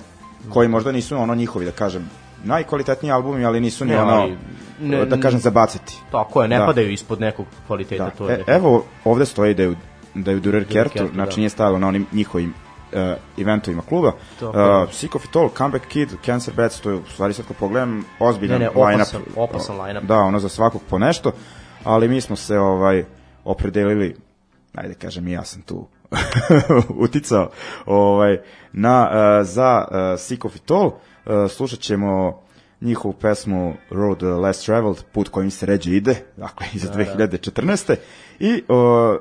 koji 0.49 0.67
možda 0.67 0.91
nisu 0.91 1.17
ono 1.17 1.35
njihovi, 1.35 1.65
da 1.65 1.71
kažem, 1.71 2.09
najkvalitetniji 2.43 3.11
albumi, 3.11 3.45
ali 3.45 3.59
nisu 3.59 3.85
ni 3.85 3.91
Ne, 3.91 4.01
ono, 4.01 4.11
ali 4.11 4.38
ne- 4.79 5.05
da 5.05 5.19
kažem, 5.19 5.39
zabaciti. 5.39 5.97
Tako 6.11 6.41
je, 6.41 6.47
ne 6.47 6.57
Da. 6.57 6.65
padaju 6.65 6.91
ispod 6.91 7.21
nekog 7.21 7.45
kvaliteta, 7.67 8.03
Da. 8.03 8.09
to 8.09 8.29
je. 8.29 8.35
E, 8.38 8.43
evo, 8.47 8.83
ovde 9.05 9.25
stoji 9.25 9.53
da 9.53 9.63
je 9.63 9.69
u, 9.69 9.75
da 10.15 10.31
je 10.31 10.38
u 10.38 10.39
Durer 10.39 10.65
Kertu, 10.65 10.93
Kertu, 10.93 11.13
znači 11.13 11.31
da. 11.31 11.38
nije 11.38 11.49
stajalo 11.49 11.79
na 11.79 11.88
onim 11.88 12.05
njihovim 12.11 12.53
uh, 12.93 12.99
eventovima 13.38 13.81
kluba. 13.81 14.11
Uh, 14.41 14.47
Sick 14.91 15.15
of 15.15 15.25
It 15.25 15.35
All, 15.35 15.49
Comeback 15.49 15.85
Kid, 15.88 16.09
Cancer 16.25 16.53
Bats, 16.53 16.79
to 16.81 16.89
je 16.89 16.95
u 16.95 17.05
stvari 17.05 17.33
sad 17.33 17.45
kad 17.47 17.57
pogledam 17.57 18.05
ozbiljan 18.19 18.59
Ne, 18.59 18.65
ne, 18.65 18.85
line-up. 18.85 19.01
opasan- 19.01 19.21
opasan 19.35 19.81
line-up. 19.81 20.03
Da, 20.03 20.17
ono 20.17 20.39
za 20.39 20.49
svakog 20.49 20.81
po 20.89 20.99
nešto, 20.99 21.31
ali 21.83 22.07
mi 22.07 22.21
smo 22.21 22.35
se 22.35 22.59
ovaj 22.59 23.03
opredelili, 23.43 24.15
ajde 24.75 24.93
kažem 24.93 25.27
i 25.27 25.31
ja 25.31 25.43
sam 25.43 25.61
tu 25.61 25.88
uticao 27.05 27.49
ovaj, 27.86 28.38
na, 28.74 29.10
uh, 29.10 29.47
za 29.47 29.88
uh, 29.91 30.20
Sick 30.20 30.45
of 30.45 30.55
It 30.55 30.72
All. 30.72 30.88
Uh, 30.88 31.51
slušat 31.51 31.80
ćemo 31.80 32.41
njihovu 32.82 33.14
pesmu 33.14 33.74
Road 33.89 34.24
Less 34.24 34.66
Traveled, 34.66 34.97
put 35.14 35.30
kojim 35.30 35.51
se 35.51 35.66
ređe 35.66 35.91
ide, 35.91 36.16
dakle 36.38 36.68
iz 36.74 36.84
2014. 36.84 37.95
I, 38.39 38.64
uh, 38.68 39.16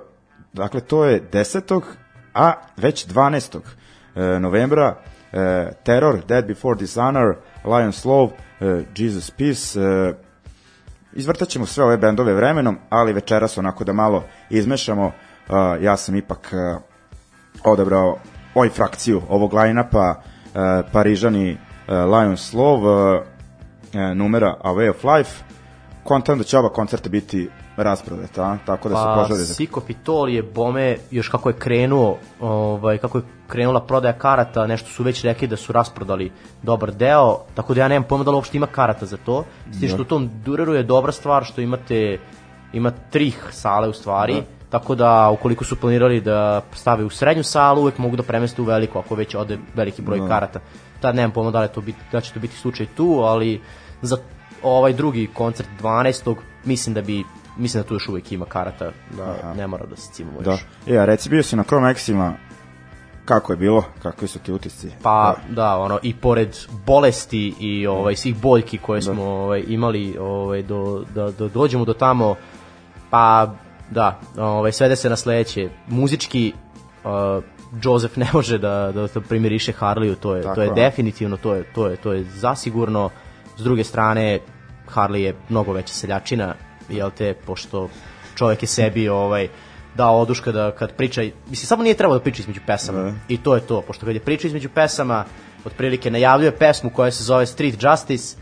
dakle, 0.52 0.80
to 0.80 1.04
je 1.04 1.30
10. 1.32 1.82
a 2.36 2.52
već 2.76 3.06
12. 3.06 3.60
e, 4.14 4.40
novembra 4.40 4.94
e, 5.32 5.70
Terror, 5.84 6.20
Dead 6.28 6.46
Before 6.46 6.78
Dishonor, 6.78 7.36
Lion 7.64 7.92
Love, 8.04 8.32
e, 8.60 8.84
Jesus 8.96 9.30
Peace, 9.30 9.80
e, 9.80 10.14
izvrtat 11.12 11.48
ćemo 11.48 11.66
sve 11.66 11.84
ove 11.84 11.96
bendove 11.96 12.34
vremenom, 12.34 12.78
ali 12.88 13.12
večeras 13.12 13.58
onako 13.58 13.84
da 13.84 13.92
malo 13.92 14.24
izmešamo, 14.50 15.06
a, 15.06 15.12
ja 15.80 15.96
sam 15.96 16.16
ipak 16.16 16.52
a, 16.52 16.78
odabrao 17.64 18.18
oj 18.54 18.68
frakciju 18.68 19.22
ovog 19.28 19.54
line-upa, 19.54 20.14
a, 20.54 20.82
Parižani 20.92 21.56
Lions 21.88 22.52
Love, 22.52 23.22
numera 24.14 24.56
A 24.62 24.72
Way 24.72 24.90
of 24.90 25.04
Life, 25.04 25.44
kontam 26.04 26.38
da 26.38 26.44
će 26.44 26.58
oba 26.58 26.68
koncerta 26.68 27.08
biti 27.08 27.48
rasprodata, 27.76 28.42
a? 28.42 28.58
tako 28.66 28.88
da 28.88 28.94
se 28.94 29.02
Pa, 29.04 29.22
poželite. 29.22 29.54
Siko 29.54 29.80
Pitol 29.80 30.28
je 30.28 30.42
bome, 30.42 30.96
još 31.10 31.28
kako 31.28 31.48
je 31.48 31.58
krenuo, 31.58 32.18
ovaj, 32.40 32.98
kako 32.98 33.18
je 33.18 33.24
krenula 33.46 33.80
prodaja 33.80 34.18
karata, 34.18 34.66
nešto 34.66 34.90
su 34.90 35.02
već 35.02 35.24
rekli 35.24 35.48
da 35.48 35.56
su 35.56 35.72
rasprodali 35.72 36.32
dobar 36.62 36.92
deo, 36.92 37.38
tako 37.54 37.74
da 37.74 37.80
ja 37.80 37.88
nemam 37.88 38.08
pojma 38.08 38.24
da 38.24 38.30
li 38.30 38.34
uopšte 38.34 38.56
ima 38.56 38.66
karata 38.66 39.06
za 39.06 39.16
to. 39.16 39.44
S 39.70 39.80
tim 39.80 39.88
što 39.88 40.02
u 40.02 40.04
tom 40.04 40.30
Dureru 40.44 40.74
je 40.74 40.82
dobra 40.82 41.12
stvar 41.12 41.44
što 41.44 41.60
imate, 41.60 42.18
ima 42.72 42.90
tri 43.10 43.32
sale 43.50 43.88
u 43.88 43.92
stvari, 43.92 44.42
tako 44.70 44.94
da 44.94 45.30
ukoliko 45.30 45.64
su 45.64 45.76
planirali 45.76 46.20
da 46.20 46.62
stave 46.72 47.04
u 47.04 47.10
srednju 47.10 47.42
salu, 47.42 47.82
uvek 47.82 47.98
mogu 47.98 48.16
da 48.16 48.22
premeste 48.22 48.62
u 48.62 48.64
veliku, 48.64 48.98
ako 48.98 49.14
već 49.14 49.34
ode 49.34 49.58
veliki 49.74 50.02
broj 50.02 50.28
karata. 50.28 50.60
Tad 51.00 51.14
nemam 51.14 51.30
pojma 51.30 51.50
da, 51.50 51.60
li 51.60 51.68
to 51.68 51.80
biti, 51.80 51.98
da 52.12 52.20
će 52.20 52.32
to 52.32 52.40
biti 52.40 52.56
slučaj 52.56 52.86
tu, 52.86 53.20
ali 53.24 53.60
za 54.02 54.16
ovaj 54.62 54.92
drugi 54.92 55.28
koncert 55.34 55.68
12. 55.82 56.36
mislim 56.64 56.94
da 56.94 57.02
bi 57.02 57.24
mislim 57.56 57.82
da 57.82 57.88
tu 57.88 57.94
još 57.94 58.08
uvijek 58.08 58.32
ima 58.32 58.44
karata, 58.44 58.90
da 59.16 59.22
Aha. 59.22 59.54
ne 59.54 59.66
mora 59.66 59.86
da 59.86 59.96
se 59.96 60.12
cimamo 60.12 60.40
Da. 60.40 60.50
još. 60.50 60.60
E, 60.86 60.98
a 60.98 61.04
reci, 61.04 61.28
bio 61.30 61.42
si 61.42 61.56
na 61.56 61.64
Chromexima, 61.64 62.32
kako 63.24 63.52
je 63.52 63.56
bilo, 63.56 63.84
kakvi 64.02 64.28
su 64.28 64.38
ti 64.38 64.52
utisci? 64.52 64.90
Pa 65.02 65.34
da, 65.48 65.78
ono 65.78 65.98
i 66.02 66.14
pored 66.14 66.56
bolesti 66.86 67.54
i 67.60 67.86
ovaj 67.86 68.16
svih 68.16 68.36
boljki 68.36 68.78
koje 68.78 69.02
smo 69.02 69.24
ovaj 69.24 69.64
imali 69.68 70.16
ovaj 70.20 70.62
do 70.62 71.04
da, 71.14 71.30
da 71.30 71.48
dođemo 71.48 71.84
do 71.84 71.92
tamo 71.92 72.34
pa 73.10 73.54
da, 73.90 74.20
ovaj 74.38 74.72
svede 74.72 74.96
se 74.96 75.10
na 75.10 75.16
sledeće. 75.16 75.68
Muzički 75.86 76.52
uh, 77.04 77.44
Joseph 77.82 78.18
ne 78.18 78.26
može 78.32 78.58
da 78.58 78.92
da, 78.94 79.06
da 79.06 79.20
primiriše 79.20 79.72
Harleyu, 79.72 80.14
to 80.14 80.36
je 80.36 80.42
Tako 80.42 80.54
to 80.54 80.62
je 80.62 80.70
definitivno, 80.74 81.36
to 81.36 81.54
je 81.54 81.64
to 81.74 81.86
je 81.86 81.96
to 81.96 82.12
je 82.12 82.24
zasigurno. 82.24 83.10
S 83.56 83.62
druge 83.62 83.84
strane 83.84 84.38
Harley 84.94 85.16
je 85.16 85.34
mnogo 85.48 85.72
veća 85.72 85.94
seljačina, 85.94 86.54
jel 86.88 87.10
te, 87.10 87.34
pošto 87.46 87.88
čovjek 88.34 88.62
je 88.62 88.66
sebi 88.66 89.08
ovaj 89.08 89.48
dao 89.94 90.20
oduška 90.20 90.52
da 90.52 90.70
kad 90.70 90.92
priča, 90.92 91.22
mislim 91.22 91.66
samo 91.66 91.82
nije 91.82 91.94
trebalo 91.94 92.18
da 92.18 92.22
priča 92.22 92.42
između 92.42 92.60
pesama. 92.66 93.02
Ne. 93.02 93.14
I 93.28 93.42
to 93.42 93.54
je 93.54 93.60
to, 93.60 93.80
pošto 93.80 94.06
kad 94.06 94.14
je 94.14 94.20
priča 94.20 94.46
između 94.46 94.68
pesama, 94.68 95.24
otprilike 95.64 96.10
najavljuje 96.10 96.56
pesmu 96.56 96.90
koja 96.90 97.10
se 97.10 97.24
zove 97.24 97.46
Street 97.46 97.82
Justice, 97.82 98.36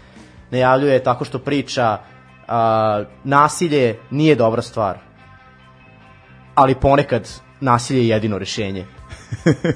najavljuje 0.50 1.02
tako 1.02 1.24
što 1.24 1.38
priča 1.38 1.98
a, 2.48 3.04
nasilje 3.24 3.98
nije 4.10 4.34
dobra 4.34 4.62
stvar, 4.62 4.98
ali 6.54 6.74
ponekad 6.74 7.28
nasilje 7.60 8.00
je 8.00 8.08
jedino 8.08 8.38
rešenje. 8.38 8.86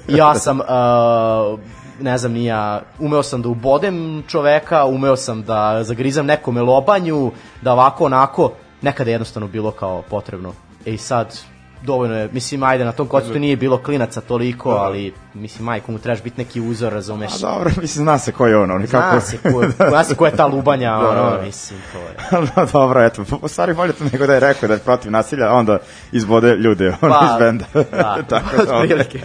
Ja 0.09 0.35
sam, 0.35 0.61
uh, 0.61 1.61
ne 2.01 2.19
znam, 2.19 2.33
nija, 2.33 2.83
umeo 2.99 3.23
sam 3.23 3.43
da 3.43 3.49
ubodem 3.49 4.23
čoveka, 4.29 4.85
umeo 4.85 5.17
sam 5.17 5.43
da 5.43 5.85
zagrizam 5.85 6.27
nekome 6.27 6.63
lobanju, 6.63 7.33
da 7.63 7.73
ovako, 7.73 8.05
onako, 8.05 8.53
nekada 8.83 9.11
je 9.11 9.15
jednostavno 9.15 9.49
bilo 9.49 9.71
kao 9.71 10.03
potrebno. 10.03 10.53
E 10.87 10.93
i 10.93 10.99
sad, 10.99 11.39
dovoljno 11.83 12.17
je, 12.17 12.29
mislim, 12.33 12.63
ajde, 12.63 12.85
na 12.85 12.93
tom 12.93 13.07
koncertu 13.07 13.39
nije 13.39 13.57
bilo 13.57 13.79
klinaca 13.79 14.21
toliko, 14.21 14.71
ali, 14.71 15.13
mislim, 15.35 15.65
majko 15.65 15.93
mu 15.93 15.99
trebaš 15.99 16.23
biti 16.23 16.39
neki 16.39 16.61
uzor, 16.61 16.93
razumeš? 16.93 17.35
A 17.35 17.39
dobro, 17.39 17.71
mislim, 17.81 18.05
zna 18.05 18.19
se 18.19 18.33
ko 18.33 18.47
je 18.47 18.57
on, 18.57 18.71
on 18.71 18.87
kako... 18.87 19.11
Zna 19.11 19.21
se 19.21 19.39
ko, 19.39 19.65
zna 19.91 20.05
se 20.05 20.15
ko 20.15 20.27
je 20.27 20.33
ta 20.37 20.47
lubanja, 20.47 20.91
Da, 20.91 21.03
da. 21.03 21.09
ono, 21.09 21.43
mislim, 21.43 21.81
to 21.93 21.99
je. 21.99 22.43
no, 22.57 22.67
dobro, 22.73 23.05
eto, 23.05 23.25
po 23.41 23.49
stvari 23.49 23.75
bolje 23.75 23.93
to 23.93 24.05
nego 24.13 24.27
da 24.27 24.35
je 24.35 24.41
rekao 24.41 24.67
da 24.67 24.75
je 24.75 24.81
protiv 24.81 25.13
nasilja, 25.13 25.53
onda 25.53 25.79
izbode 26.13 26.57
ljude 26.57 26.97
ono, 27.01 27.15
Pa, 27.15 27.31
iz 27.33 27.39
benda. 27.39 27.65
da, 27.75 28.19
Tako 28.29 28.65
da, 28.65 28.77
otprilike. 28.77 29.21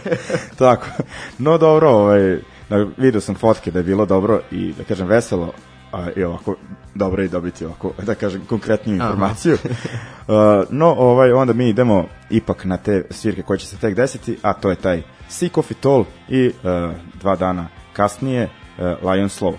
Tako. 0.57 0.85
No 1.37 1.57
dobro, 1.57 1.89
ovaj, 1.89 2.39
da, 2.69 2.85
vidio 2.97 3.21
sam 3.21 3.35
fotke 3.35 3.71
da 3.71 3.79
je 3.79 3.83
bilo 3.83 4.05
dobro 4.05 4.41
i 4.51 4.73
da 4.77 4.83
kažem 4.83 5.07
veselo, 5.07 5.51
a 5.91 6.07
i 6.15 6.23
ovako 6.23 6.55
dobro 6.95 7.23
je 7.23 7.29
dobiti 7.29 7.65
ovako, 7.65 7.93
da 8.07 8.15
kažem, 8.15 8.45
konkretniju 8.49 8.95
informaciju. 8.95 9.53
uh, 10.27 10.35
no, 10.69 10.87
ovaj, 10.87 11.31
onda 11.31 11.53
mi 11.53 11.69
idemo 11.69 12.05
ipak 12.29 12.65
na 12.65 12.77
te 12.77 13.05
svirke 13.09 13.41
koje 13.41 13.59
će 13.59 13.67
se 13.67 13.77
tek 13.77 13.95
desiti, 13.95 14.37
a 14.41 14.53
to 14.53 14.69
je 14.69 14.75
taj 14.75 15.01
of 15.55 15.71
It 15.71 15.85
All 15.85 16.05
i 16.29 16.47
uh, 16.47 16.53
dva 17.19 17.35
dana 17.35 17.67
kasnije 17.93 18.43
uh, 18.43 19.11
Lion 19.11 19.29
Slow. 19.29 19.53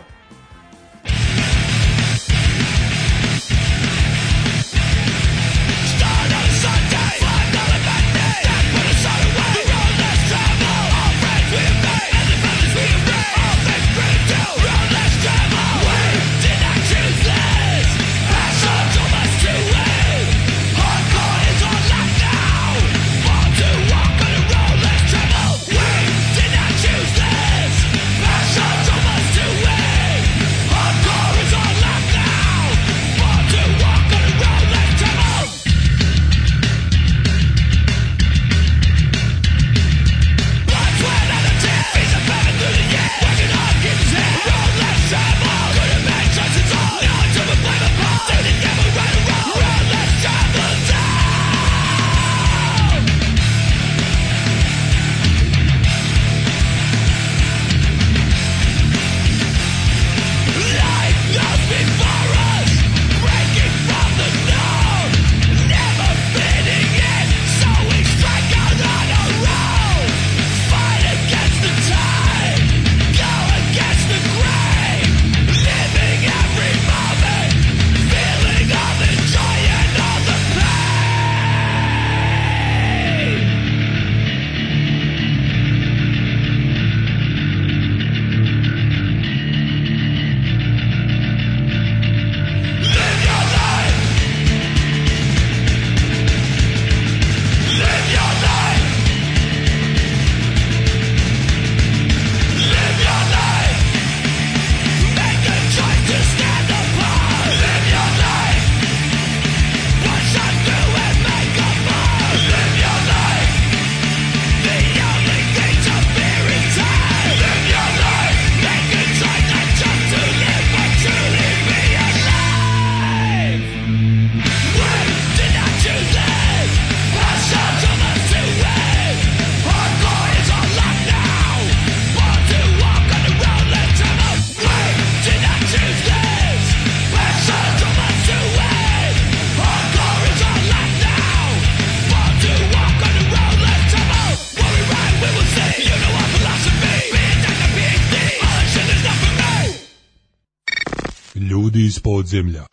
Podzemlja. 152.05 152.67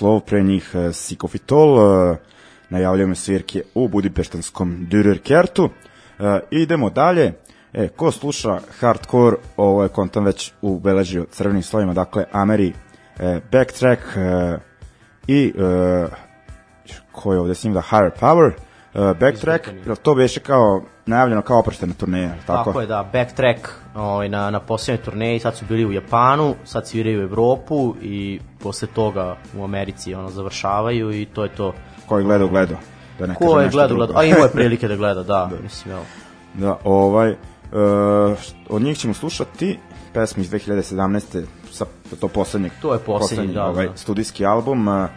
Love, 0.00 0.20
pre 0.26 0.42
njih 0.42 0.70
uh, 0.74 0.94
Sikofitol, 0.94 1.74
uh, 1.74 2.16
najavljujemo 2.70 3.14
svirke 3.14 3.62
u 3.74 3.88
Budimpeštanskom 3.88 4.86
Dürer 4.90 5.18
Kertu. 5.18 5.64
Uh, 5.64 6.26
idemo 6.50 6.90
dalje. 6.90 7.32
E, 7.72 7.88
ko 7.88 8.10
sluša 8.10 8.58
hardcore, 8.80 9.36
ovo 9.56 9.82
je 9.82 9.88
kontam 9.88 10.24
već 10.24 10.52
ubeležio 10.62 11.26
crvenim 11.30 11.62
slovima, 11.62 11.94
dakle 11.94 12.24
Ameri 12.32 12.68
uh, 12.68 13.42
Backtrack 13.52 14.02
uh, 14.02 14.60
i 15.26 15.52
uh, 15.56 16.08
ko 17.12 17.32
je 17.32 17.40
ovde 17.40 17.54
snimda 17.54 17.82
Higher 17.90 18.10
Power. 18.20 18.52
Uh, 18.94 19.16
backtrack, 19.18 19.68
to 20.02 20.14
beše 20.14 20.40
kao 20.40 20.82
najavljeno 21.06 21.42
kao 21.42 21.58
oproštena 21.58 21.94
turneja, 21.94 22.34
tako? 22.46 22.64
Tako, 22.64 22.80
je, 22.80 22.86
da, 22.86 23.08
backtrack 23.12 23.68
ovaj, 23.94 24.28
na, 24.28 24.50
na 24.50 24.60
posljednoj 24.60 25.04
turneji, 25.04 25.40
sad 25.40 25.56
su 25.56 25.64
bili 25.68 25.86
u 25.86 25.92
Japanu, 25.92 26.54
sad 26.64 26.88
sviraju 26.88 27.20
u 27.20 27.22
Evropu 27.22 27.94
i 28.02 28.40
posle 28.62 28.88
toga 28.88 29.36
u 29.56 29.64
Americi 29.64 30.14
ono, 30.14 30.30
završavaju 30.30 31.12
i 31.12 31.24
to 31.24 31.42
je 31.42 31.48
to. 31.48 31.72
Ko 32.06 32.18
je 32.18 32.24
gledao, 32.24 32.48
gledao. 32.48 32.78
Da 33.18 33.26
ne 33.26 33.34
Ko 33.34 33.60
je 33.60 33.68
gledao, 33.68 33.96
gledao, 33.96 34.18
a 34.18 34.24
imao 34.24 34.42
je 34.42 34.50
prilike 34.58 34.88
da 34.88 34.96
gleda, 34.96 35.22
da, 35.22 35.50
mislim, 35.62 35.94
evo. 35.94 36.04
Da, 36.54 36.78
ovaj, 36.84 37.30
uh, 37.30 37.36
od 38.68 38.82
njih 38.82 38.98
ćemo 38.98 39.14
slušati 39.14 39.78
pesmu 40.12 40.42
iz 40.42 40.50
2017. 40.50 41.44
sa 41.70 41.84
to 42.20 42.28
poslednjeg, 42.28 42.72
To 42.82 42.92
je 42.92 42.98
poslednji, 42.98 43.54
da, 43.54 43.66
ovaj, 43.66 43.86
da. 43.86 43.96
studijski 43.96 44.46
album, 44.46 44.88
uh, 44.88 45.08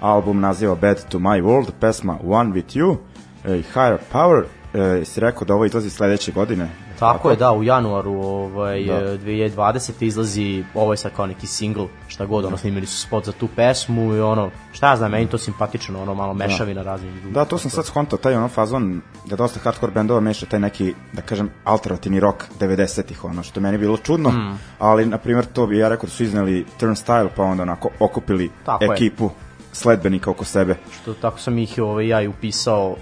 album 0.00 0.40
naziva 0.40 0.74
Bad 0.74 1.08
to 1.08 1.18
My 1.18 1.42
World, 1.42 1.70
pesma 1.80 2.18
One 2.24 2.50
With 2.50 2.76
You 2.76 2.90
uh, 2.90 2.98
Higher 3.44 3.98
Power, 4.12 4.44
uh, 4.74 4.80
jesi 4.80 5.20
rekao 5.20 5.44
da 5.44 5.54
ovo 5.54 5.64
izlazi 5.64 5.90
sledeće 5.90 6.32
godine? 6.32 6.68
Tako 6.98 7.30
je, 7.30 7.36
da, 7.36 7.52
u 7.52 7.62
januaru 7.62 8.12
ovaj, 8.12 8.84
Da. 8.84 9.00
da. 9.00 9.18
2020. 9.18 9.92
izlazi, 10.00 10.64
ovo 10.74 10.92
je 10.92 10.96
sad 10.96 11.12
kao 11.16 11.26
neki 11.26 11.46
single, 11.46 11.86
šta 12.08 12.26
god, 12.26 12.44
ono, 12.44 12.56
snimili 12.56 12.86
su 12.86 13.00
spot 13.00 13.24
za 13.24 13.32
tu 13.32 13.48
pesmu 13.56 14.14
i 14.14 14.20
ono, 14.20 14.50
šta 14.72 14.90
ja 14.90 14.96
znam, 14.96 15.10
meni 15.10 15.26
to 15.26 15.38
simpatično, 15.38 16.02
ono, 16.02 16.14
malo 16.14 16.34
mešavina 16.34 16.82
raznih. 16.82 17.12
Da, 17.30 17.44
to 17.44 17.58
sam 17.58 17.70
sad 17.70 17.86
skontao, 17.86 18.18
taj 18.18 18.34
ono 18.34 18.48
fazon 18.48 19.00
da 19.24 19.36
dosta 19.36 19.60
hardcore 19.60 19.92
bendova 19.92 20.20
meša 20.20 20.46
taj 20.46 20.60
neki, 20.60 20.94
da 21.12 21.22
kažem, 21.22 21.50
alternativni 21.64 22.20
rock 22.20 22.44
90-ih, 22.60 23.24
ono 23.24 23.42
što 23.42 23.60
je 23.60 23.62
meni 23.62 23.78
bilo 23.78 23.96
čudno, 23.96 24.30
mm. 24.30 24.58
ali, 24.78 25.06
na 25.06 25.18
primjer, 25.18 25.44
to 25.44 25.66
bi 25.66 25.78
ja 25.78 25.88
rekao 25.88 26.06
da 26.06 26.10
su 26.10 26.22
izneli 26.22 26.66
Turnstile, 26.80 27.28
pa 27.36 27.42
onda 27.42 27.62
onako 27.62 27.90
okupili 28.00 28.50
Tako 28.64 28.84
je. 28.84 28.90
ekipu 28.92 29.30
sledbenika 29.72 30.30
oko 30.30 30.44
sebe. 30.44 30.76
Što 31.02 31.14
tako 31.14 31.38
sam 31.38 31.58
ih 31.58 31.78
ovaj, 31.78 32.08
ja 32.08 32.22
i 32.22 32.28
upisao 32.28 32.96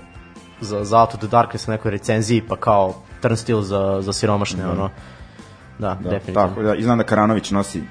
za, 0.61 0.84
za 0.84 1.00
Out 1.00 1.14
of 1.14 1.20
the 1.20 1.28
Darkness 1.28 1.66
na 1.66 1.72
nekoj 1.72 1.90
recenziji, 1.90 2.42
pa 2.48 2.56
kao 2.56 2.94
Turnstile 3.20 3.62
za, 3.62 3.98
za 4.00 4.12
siromašne, 4.12 4.66
ono. 4.68 4.90
Da, 5.78 5.94
Da, 5.94 6.11
definitivno. 6.11 6.48
tako 6.48 6.62
da, 6.62 6.74
i 6.74 6.82
znam 6.82 6.98
da 6.98 7.04
Karanović 7.04 7.50
nosi 7.50 7.82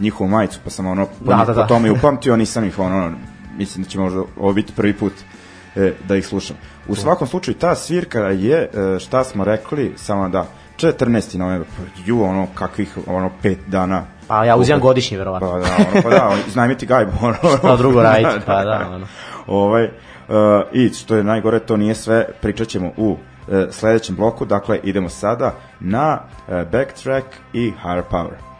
njihovu 0.00 0.30
majicu, 0.30 0.58
pa 0.64 0.70
sam 0.70 0.86
ono, 0.86 1.06
po, 1.06 1.12
Da, 1.24 1.36
da, 1.36 1.44
da, 1.44 1.54
po 1.54 1.60
da. 1.60 1.66
tome 1.66 1.88
i 1.88 1.92
upamtio, 1.98 2.36
nisam 2.36 2.64
ih 2.64 2.78
ono, 2.78 3.12
mislim 3.56 3.84
da 3.84 3.90
će 3.90 3.98
možda 3.98 4.22
ovo 4.40 4.52
biti 4.52 4.72
prvi 4.72 4.92
put 4.92 5.12
e, 5.76 5.92
da 6.08 6.16
ih 6.16 6.26
slušam. 6.26 6.56
U 6.88 6.94
svakom 6.94 7.26
slučaju, 7.28 7.54
ta 7.54 7.74
svirka 7.74 8.18
je, 8.18 8.70
e, 8.74 8.98
šta 8.98 9.24
smo 9.24 9.44
rekli, 9.44 9.92
samo 9.96 10.28
da, 10.28 10.46
14. 10.76 11.38
novembar, 11.38 11.68
pa 11.76 11.82
ju, 12.06 12.22
ono, 12.22 12.46
kakvih, 12.54 12.98
ono, 13.06 13.30
pet 13.42 13.58
dana. 13.66 14.04
Pa 14.26 14.44
ja 14.44 14.56
uzimam 14.56 14.80
godišnji, 14.80 15.16
verovatno. 15.16 15.50
Pa 15.50 15.58
da, 15.58 15.76
ono, 15.92 16.02
pa 16.02 16.10
da, 16.10 16.36
iznajmiti 16.48 16.86
gajbu, 16.86 17.12
ono. 17.22 17.36
Šta 17.58 17.76
drugo 17.76 18.02
raditi, 18.02 18.44
pa 18.46 18.64
da, 18.64 18.88
ono. 18.94 19.06
Ovaj, 19.46 19.90
I 20.72 20.88
što 20.88 21.16
je 21.16 21.24
najgore, 21.24 21.58
to 21.58 21.76
nije 21.76 21.94
sve, 21.94 22.26
pričat 22.40 22.68
ćemo 22.68 22.92
u 22.96 23.10
uh, 23.10 23.18
sledećem 23.70 24.16
bloku, 24.16 24.44
dakle 24.44 24.80
idemo 24.82 25.08
sada 25.08 25.54
na 25.80 26.18
uh, 26.20 26.54
Backtrack 26.54 27.26
i 27.52 27.72
Higher 27.82 28.04
Power. 28.10 28.53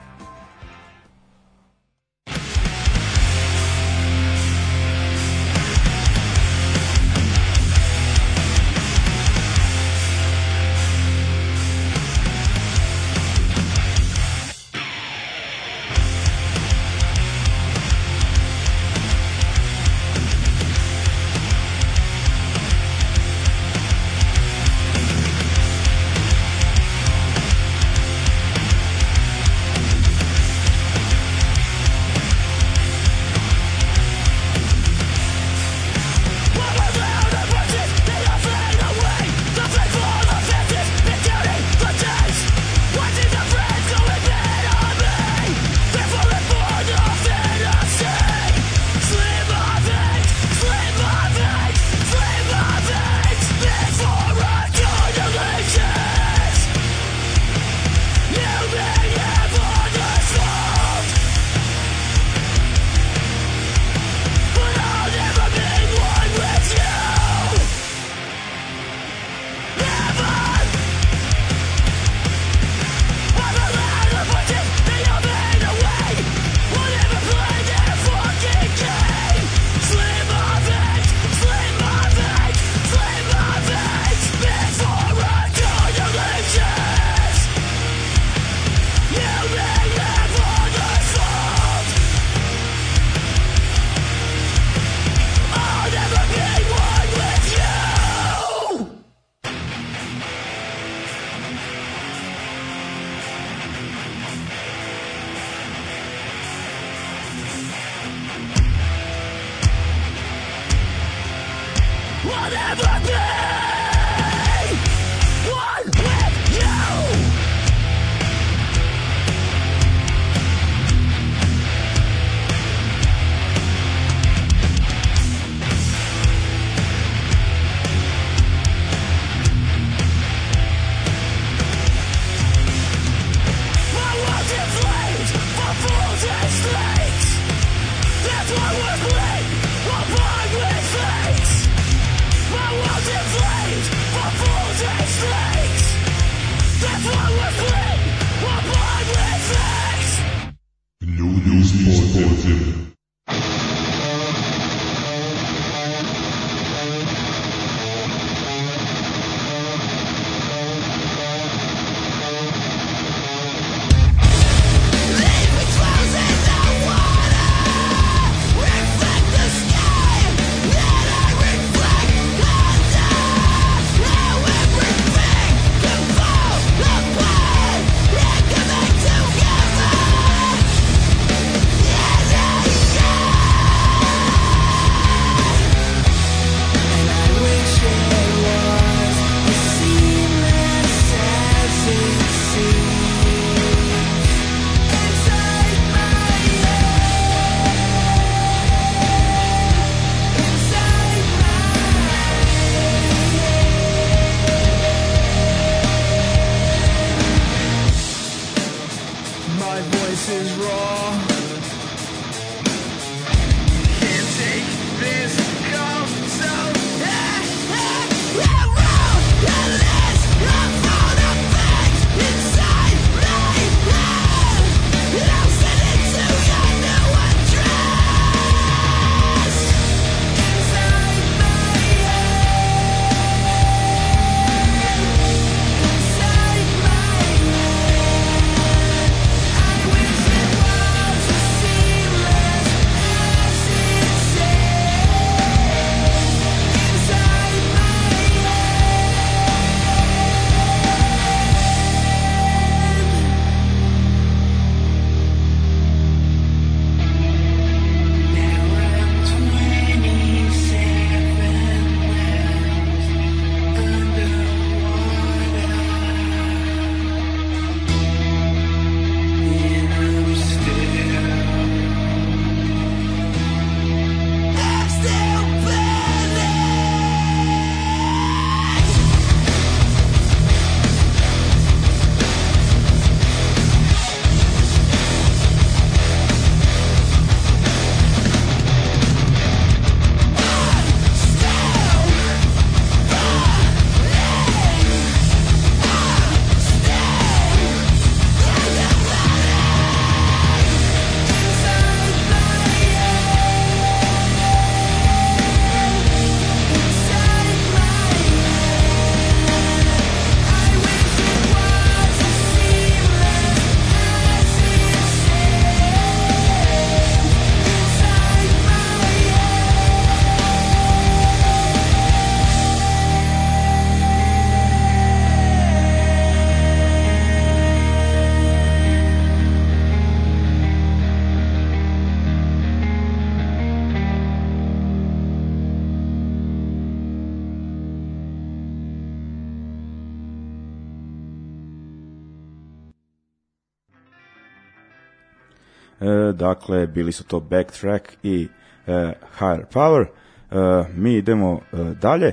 Dakle, 346.36 346.86
bili 346.86 347.12
su 347.12 347.24
to 347.24 347.40
Backtrack 347.40 348.12
i 348.22 348.48
e, 348.86 349.12
Higher 349.38 349.66
Power. 349.72 350.02
E, 350.04 350.84
mi 350.94 351.14
idemo 351.14 351.60
e, 351.72 351.76
dalje. 352.00 352.32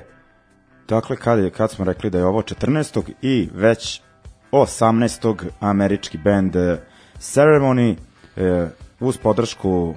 Dakle, 0.88 1.16
kad, 1.16 1.40
je, 1.40 1.50
kad 1.50 1.72
smo 1.72 1.86
rekli 1.86 2.10
da 2.10 2.18
je 2.18 2.26
ovo 2.26 2.42
14. 2.42 3.12
i 3.22 3.50
već 3.54 4.02
18. 4.52 5.50
američki 5.60 6.18
band 6.18 6.56
Ceremony 7.20 7.96
e, 8.38 8.68
uz 9.00 9.18
podršku 9.18 9.96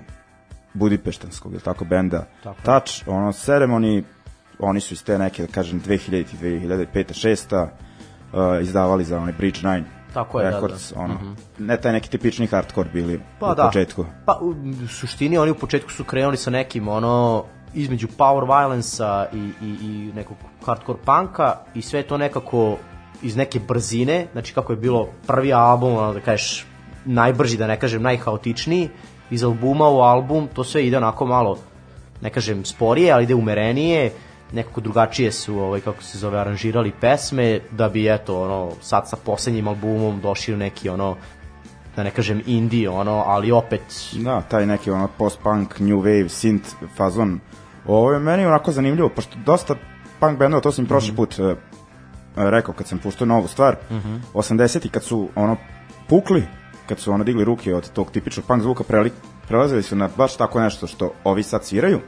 Budipeštanskog, 0.74 1.52
je 1.52 1.60
tako, 1.60 1.84
benda 1.84 2.26
Tako. 2.42 2.62
Touch, 2.64 3.02
ono, 3.06 3.32
Ceremony, 3.32 4.02
oni 4.58 4.80
su 4.80 4.94
iz 4.94 5.04
te 5.04 5.18
neke, 5.18 5.46
da 5.46 5.52
kažem, 5.52 5.82
2000, 5.82 6.24
2005, 6.40 6.86
6 6.94 7.62
uh, 7.62 8.62
izdavali 8.62 9.04
za 9.04 9.18
onaj 9.18 9.32
Bridge 9.32 9.60
9 9.60 9.82
Tako 10.14 10.40
je, 10.40 10.50
da, 10.50 10.50
Records, 10.50 10.92
da. 10.92 11.00
ono, 11.00 11.18
ne 11.58 11.80
taj 11.80 11.92
neki 11.92 12.10
tipični 12.10 12.46
hardcore 12.46 12.88
bili 12.92 13.20
Pa 13.40 13.46
u 13.46 13.54
da. 13.54 13.66
početku. 13.66 14.06
Pa 14.26 14.38
u 14.40 14.54
suštini 14.88 15.38
oni 15.38 15.50
u 15.50 15.54
početku 15.54 15.90
su 15.90 16.04
krenuli 16.04 16.36
sa 16.36 16.50
nekim 16.50 16.88
ono 16.88 17.44
između 17.74 18.08
power 18.18 18.46
violence-a 18.46 19.26
i, 19.32 19.50
i, 19.62 19.76
i 19.82 20.12
nekog 20.14 20.36
hardcore 20.66 20.98
punka 21.04 21.56
i 21.74 21.82
sve 21.82 22.02
to 22.02 22.18
nekako 22.18 22.76
iz 23.22 23.36
neke 23.36 23.60
brzine, 23.60 24.26
znači 24.32 24.54
kako 24.54 24.72
je 24.72 24.76
bilo 24.76 25.08
prvi 25.26 25.52
album, 25.52 25.96
ono 25.96 26.12
da 26.12 26.20
kažeš 26.20 26.66
najbrži, 27.04 27.56
da 27.56 27.66
ne 27.66 27.80
kažem 27.80 28.02
najhaotičniji, 28.02 28.88
iz 29.30 29.44
albuma 29.44 29.88
u 29.88 30.00
album, 30.00 30.48
to 30.54 30.64
sve 30.64 30.86
ide 30.86 30.96
onako 30.96 31.26
malo, 31.26 31.58
ne 32.20 32.30
kažem 32.30 32.64
sporije, 32.64 33.12
ali 33.12 33.24
ide 33.24 33.34
umerenije, 33.34 34.12
nekako 34.52 34.80
drugačije 34.80 35.32
su, 35.32 35.58
ovaj, 35.58 35.80
kako 35.80 36.02
se 36.02 36.18
zove, 36.18 36.38
aranžirali 36.38 36.92
pesme, 37.00 37.60
da 37.70 37.88
bi, 37.88 38.08
eto, 38.12 38.42
ono, 38.42 38.72
sad 38.80 39.08
sa 39.08 39.16
poslednjim 39.16 39.68
albumom 39.68 40.20
došli 40.20 40.54
u 40.54 40.56
neki, 40.56 40.88
ono, 40.88 41.16
da 41.96 42.02
ne 42.02 42.10
kažem 42.10 42.42
indie, 42.46 42.90
ono, 42.90 43.22
ali 43.26 43.52
opet 43.52 43.82
Da, 44.12 44.40
taj 44.40 44.66
neki 44.66 44.90
ono 44.90 45.08
post-punk, 45.18 45.78
new 45.78 46.02
wave, 46.02 46.28
synth 46.28 46.88
fazon. 46.96 47.40
Ovo 47.86 48.12
je 48.12 48.18
meni 48.18 48.46
onako 48.46 48.72
zanimljivo, 48.72 49.08
pošto 49.08 49.36
dosta 49.46 49.74
punk 50.20 50.38
bendova, 50.38 50.60
to 50.60 50.72
sam 50.72 50.84
i 50.84 50.88
prošli 50.88 51.16
put 51.16 51.38
uh, 51.38 51.56
rekao 52.36 52.74
kad 52.74 52.86
sam 52.86 52.98
puštao 52.98 53.26
novu 53.26 53.48
stvar, 53.48 53.76
80-i 54.34 54.88
kad 54.88 55.04
su 55.04 55.28
ono 55.34 55.56
pukli, 56.08 56.44
kad 56.88 56.98
su 56.98 57.12
ono 57.12 57.24
digli 57.24 57.44
ruke 57.44 57.74
od 57.74 57.90
tog 57.90 58.10
tipičnog 58.10 58.46
punk 58.46 58.62
zvuka, 58.62 58.84
preli, 58.84 59.12
prelazili 59.48 59.82
su 59.82 59.96
na 59.96 60.08
baš 60.16 60.36
tako 60.36 60.60
nešto 60.60 60.86
što 60.86 61.12
ovi 61.24 61.42
sad 61.42 61.64
sviraju, 61.64 62.00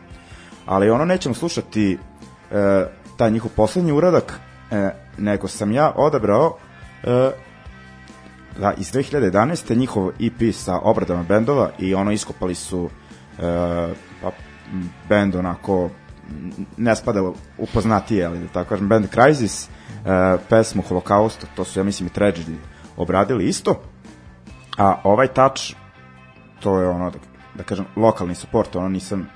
ali 0.66 0.90
ono 0.90 1.04
nećemo 1.04 1.34
slušati 1.34 1.98
e, 2.50 2.86
taj 3.16 3.30
njihov 3.30 3.50
poslednji 3.56 3.92
uradak, 3.92 4.40
e, 4.70 4.90
nego 5.18 5.48
sam 5.48 5.72
ja 5.72 5.92
odabrao 5.96 6.56
e, 7.04 7.30
da, 8.58 8.72
iz 8.78 8.92
2011. 8.92 9.76
njihov 9.76 10.08
EP 10.08 10.54
sa 10.54 10.78
obradama 10.78 11.22
bendova 11.22 11.70
i 11.78 11.94
ono 11.94 12.12
iskopali 12.12 12.54
su 12.54 12.90
e, 13.38 13.42
pa, 14.22 14.30
bend 15.08 15.34
onako 15.34 15.90
ne 16.76 16.96
spada 16.96 17.22
u 17.58 17.66
poznatije, 17.74 18.26
ali 18.26 18.38
da 18.38 18.48
tako 18.48 18.68
kažem, 18.68 18.88
band 18.88 19.06
Crisis, 19.10 19.68
e, 19.68 19.68
pesmu 20.48 20.82
Holocaust, 20.82 21.46
to 21.56 21.64
su 21.64 21.80
ja 21.80 21.84
mislim 21.84 22.06
i 22.06 22.18
Tragedy 22.18 22.56
obradili 22.96 23.44
isto, 23.44 23.80
a 24.78 25.00
ovaj 25.04 25.26
touch, 25.26 25.74
to 26.60 26.78
je 26.78 26.88
ono, 26.88 27.10
da, 27.10 27.18
da 27.54 27.62
kažem, 27.62 27.84
lokalni 27.96 28.34
support, 28.34 28.76
ono 28.76 28.88
nisam 28.88 29.28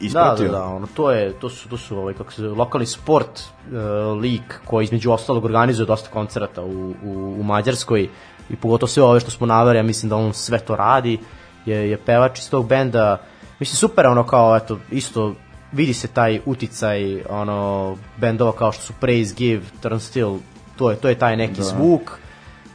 ispratio. 0.00 0.46
da, 0.46 0.58
da, 0.58 0.64
ono, 0.64 0.86
to 0.94 1.10
je, 1.10 1.32
to 1.32 1.50
su, 1.50 1.68
to 1.68 1.76
su 1.76 1.98
ovaj, 1.98 2.14
kako 2.14 2.32
se 2.32 2.42
lokalni 2.42 2.86
sport 2.86 3.40
uh, 3.40 4.20
lik 4.20 4.60
koji 4.64 4.84
između 4.84 5.10
ostalog 5.12 5.44
organizuje 5.44 5.86
dosta 5.86 6.10
koncerata 6.10 6.62
u, 6.62 6.94
u, 7.04 7.36
u 7.40 7.42
Mađarskoj 7.42 8.08
i 8.50 8.56
pogotovo 8.56 8.88
sve 8.88 9.02
ove 9.02 9.20
što 9.20 9.30
smo 9.30 9.46
naveli, 9.46 9.78
ja 9.78 9.82
mislim 9.82 10.10
da 10.10 10.16
on 10.16 10.32
sve 10.32 10.58
to 10.58 10.76
radi, 10.76 11.18
je, 11.66 11.90
je 11.90 11.96
pevač 11.96 12.38
iz 12.38 12.50
tog 12.50 12.68
benda, 12.68 13.18
mislim 13.60 13.76
super 13.76 14.06
ono 14.06 14.26
kao, 14.26 14.56
eto, 14.56 14.78
isto 14.90 15.34
vidi 15.72 15.94
se 15.94 16.08
taj 16.08 16.40
uticaj 16.46 17.22
ono 17.28 17.96
bendova 18.16 18.52
kao 18.52 18.72
što 18.72 18.82
su 18.82 18.92
Praise 19.00 19.34
Give, 19.34 19.62
Turnstile, 19.80 20.38
to 20.76 20.90
je 20.90 20.96
to 20.96 21.08
je 21.08 21.18
taj 21.18 21.36
neki 21.36 21.56
da. 21.56 21.62
zvuk. 21.62 22.18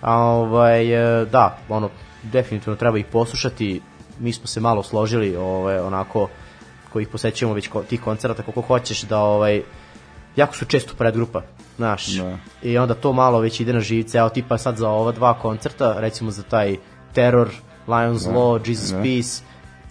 A 0.01 0.17
ovaj 0.17 0.93
e, 1.21 1.25
da, 1.25 1.57
ono 1.69 1.89
definitivno 2.23 2.75
treba 2.75 2.97
ih 2.97 3.05
poslušati. 3.05 3.81
Mi 4.19 4.33
smo 4.33 4.47
se 4.47 4.59
malo 4.59 4.83
složili, 4.83 5.35
ovaj 5.35 5.79
onako 5.79 6.27
koji 6.93 7.03
ih 7.03 7.09
posećujemo 7.09 7.53
već 7.55 7.67
ko, 7.67 7.83
tih 7.83 8.01
koncerata 8.01 8.43
koliko 8.43 8.61
hoćeš 8.61 9.01
da 9.01 9.19
ovaj 9.19 9.61
jako 10.35 10.55
su 10.55 10.65
često 10.65 10.93
predgrupa, 10.97 11.41
znaš. 11.77 12.07
Da. 12.07 12.37
I 12.61 12.77
onda 12.77 12.93
to 12.93 13.13
malo 13.13 13.39
već 13.39 13.59
ide 13.59 13.73
na 13.73 13.79
živce, 13.79 14.17
evo 14.17 14.29
tipa 14.29 14.57
sad 14.57 14.77
za 14.77 14.89
ova 14.89 15.11
dva 15.11 15.39
koncerta, 15.39 15.95
recimo 15.99 16.31
za 16.31 16.43
taj 16.43 16.75
Terror, 17.13 17.49
Lions 17.87 18.23
Da, 18.23 18.31
Law, 18.31 18.69
Jesus 18.69 18.89
da. 18.89 19.01
Peace, 19.01 19.43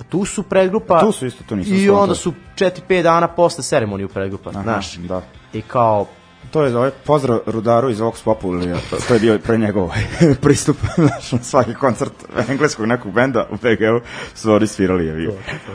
tu 0.08 0.24
su 0.24 0.42
predgrupa 0.42 1.00
Tu 1.00 1.12
su 1.12 1.26
isto, 1.26 1.44
to 1.48 1.56
nisam 1.56 1.76
i 1.76 1.90
onda 1.90 2.14
su 2.14 2.32
4-5 2.56 3.02
dana 3.02 3.28
posle 3.28 3.64
ceremoniju 3.64 4.08
predgrupa, 4.08 4.50
Aha, 4.50 4.62
znaš. 4.62 4.94
da. 4.96 5.22
I 5.52 5.62
kao 5.62 6.06
To 6.52 6.62
je 6.64 6.76
ovaj 6.76 6.90
pozdrav 7.04 7.40
Rudaru 7.46 7.90
iz 7.90 8.00
Vox 8.00 8.24
Populi, 8.24 8.74
to, 8.90 8.96
to 9.08 9.14
je 9.14 9.20
bio 9.20 9.38
pre 9.38 9.58
njegov 9.58 9.82
ovaj, 9.82 10.00
pristup 10.42 10.76
znaš, 10.94 11.32
na 11.32 11.38
svaki 11.42 11.74
koncert 11.74 12.12
engleskog 12.48 12.86
nekog 12.86 13.12
benda 13.12 13.46
u 13.50 13.56
BG-u 13.56 14.00
su 14.34 14.52
oni 14.52 14.66
svirali 14.66 15.06
je 15.06 15.14
bio. 15.14 15.32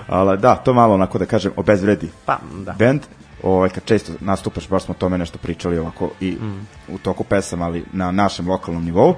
Ali 0.08 0.38
da, 0.38 0.56
to 0.56 0.74
malo 0.74 0.94
onako 0.94 1.18
da 1.18 1.26
kažem 1.26 1.52
obezvredi 1.56 2.10
Pa, 2.26 2.38
da. 2.66 2.76
band, 2.80 3.02
ovaj, 3.44 3.70
kad 3.70 3.86
često 3.86 4.12
nastupaš, 4.20 4.70
baš 4.70 4.84
smo 4.84 4.92
o 4.92 4.98
tome 5.00 5.18
nešto 5.18 5.38
pričali 5.38 5.78
ovako 5.78 6.10
i 6.20 6.32
Mm. 6.42 6.68
u 6.88 6.98
toku 6.98 7.24
pesama, 7.24 7.66
ali 7.66 7.86
na 7.94 8.12
našem 8.12 8.50
lokalnom 8.50 8.86
nivou. 8.86 9.16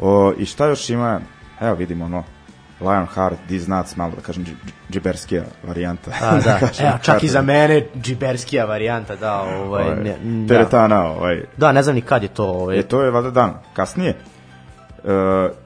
O, 0.00 0.32
I 0.38 0.44
šta 0.46 0.66
još 0.66 0.90
ima, 0.90 1.20
evo 1.60 1.74
vidimo 1.74 2.04
ono, 2.04 2.24
Lionheart, 2.80 3.38
Nuts, 3.66 3.96
malo 3.96 4.12
da 4.16 4.22
kažem, 4.22 4.44
dži- 4.44 4.70
džiberskija 4.90 5.44
varijanta. 5.66 6.10
A, 6.22 6.38
da. 6.40 6.58
kažem, 6.66 6.86
Evo, 6.86 6.98
čak 7.02 7.22
i 7.22 7.28
za 7.28 7.42
mene 7.42 7.86
džiberskija 8.02 8.64
varijanta, 8.64 9.16
da, 9.16 9.40
ovaj, 9.40 9.84
ovaj, 9.84 9.96
ne, 9.96 10.16
da. 10.22 10.54
teretana, 10.54 11.06
ovaj, 11.06 11.44
Da, 11.56 11.72
ne 11.72 11.82
znam 11.82 11.94
ni 11.94 12.00
kad 12.00 12.22
je 12.22 12.28
to, 12.28 12.44
ovaj. 12.44 12.78
E, 12.78 12.82
to 12.82 13.02
je 13.02 13.10
valjda 13.10 13.30
dan 13.30 13.54
kasnije. 13.72 14.10
E, 14.10 14.18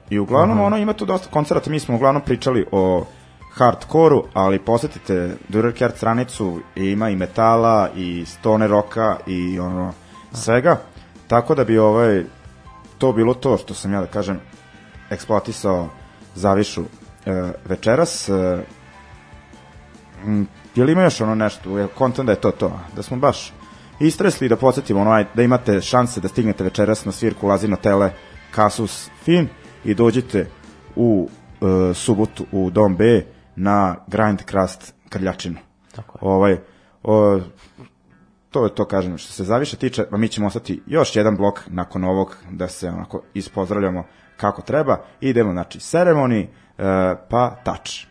I 0.09 0.19
uglavnom 0.19 0.59
ono 0.59 0.77
ima 0.77 0.93
tu 0.93 1.05
dosta 1.05 1.29
koncerata, 1.31 1.69
mi 1.69 1.79
smo 1.79 1.95
uglavnom 1.95 2.21
pričali 2.21 2.65
o 2.71 3.05
hardkoru, 3.53 4.23
ali 4.33 4.59
posetite 4.59 5.35
Durerkert 5.49 5.97
stranicu 5.97 6.59
i 6.75 6.85
ima 6.85 7.09
i 7.09 7.15
metala 7.15 7.89
i 7.95 8.25
stone 8.25 8.67
roka 8.67 9.17
i 9.27 9.59
ono 9.59 9.93
svega. 10.33 10.77
Tako 11.27 11.55
da 11.55 11.63
bi 11.63 11.77
ovaj 11.77 12.23
to 12.97 13.13
bilo 13.13 13.33
to 13.33 13.57
što 13.57 13.73
sam 13.73 13.93
ja 13.93 14.01
da 14.01 14.07
kažem 14.07 14.39
eksploatisao 15.09 15.89
Zavišu 16.35 16.81
e, 16.81 16.85
večeras. 17.65 18.29
E, 18.29 18.63
m, 20.25 20.47
je 20.75 20.83
li 20.83 20.91
ima 20.91 21.03
još 21.03 21.21
ono 21.21 21.35
nešto, 21.35 21.77
je 21.77 21.87
kontent 21.87 22.25
da 22.25 22.31
je 22.31 22.41
to 22.41 22.51
to, 22.51 22.79
da 22.95 23.03
smo 23.03 23.17
baš 23.17 23.53
istresli 23.99 24.49
da 24.49 24.55
podsjetimo 24.55 25.01
ono, 25.01 25.25
da 25.33 25.43
imate 25.43 25.81
šanse 25.81 26.21
da 26.21 26.27
stignete 26.27 26.63
večeras 26.63 27.05
na 27.05 27.11
svirku 27.11 27.47
Lazino 27.47 27.75
Tele 27.75 28.11
Kasus 28.51 29.09
Fin 29.23 29.47
i 29.85 29.93
dođete 29.93 30.47
u 30.95 31.29
e, 31.61 31.93
subotu 31.93 32.45
u 32.51 32.69
Dom 32.69 32.95
B 32.95 33.25
na 33.55 33.95
Grind 34.07 34.41
Crust 34.49 34.93
Krljačinu. 35.09 35.57
Tako 35.95 36.17
je. 36.17 36.19
Ovaj, 36.21 36.57
o, 37.03 37.39
to 38.49 38.63
je 38.63 38.75
to 38.75 38.85
kažem 38.85 39.17
što 39.17 39.33
se 39.33 39.43
zaviše 39.43 39.77
tiče, 39.77 40.05
a 40.11 40.17
mi 40.17 40.27
ćemo 40.27 40.47
ostati 40.47 40.81
još 40.85 41.15
jedan 41.15 41.37
blok 41.37 41.59
nakon 41.67 42.03
ovog 42.03 42.37
da 42.51 42.67
se 42.67 42.89
onako 42.89 43.21
ispozdravljamo 43.33 44.03
kako 44.37 44.61
treba. 44.61 44.97
Idemo 45.21 45.51
znači 45.51 45.79
ceremony 45.79 46.43
e, 46.43 46.47
pa 46.77 47.59
touch. 47.63 48.07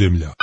Ljudi 0.00 0.39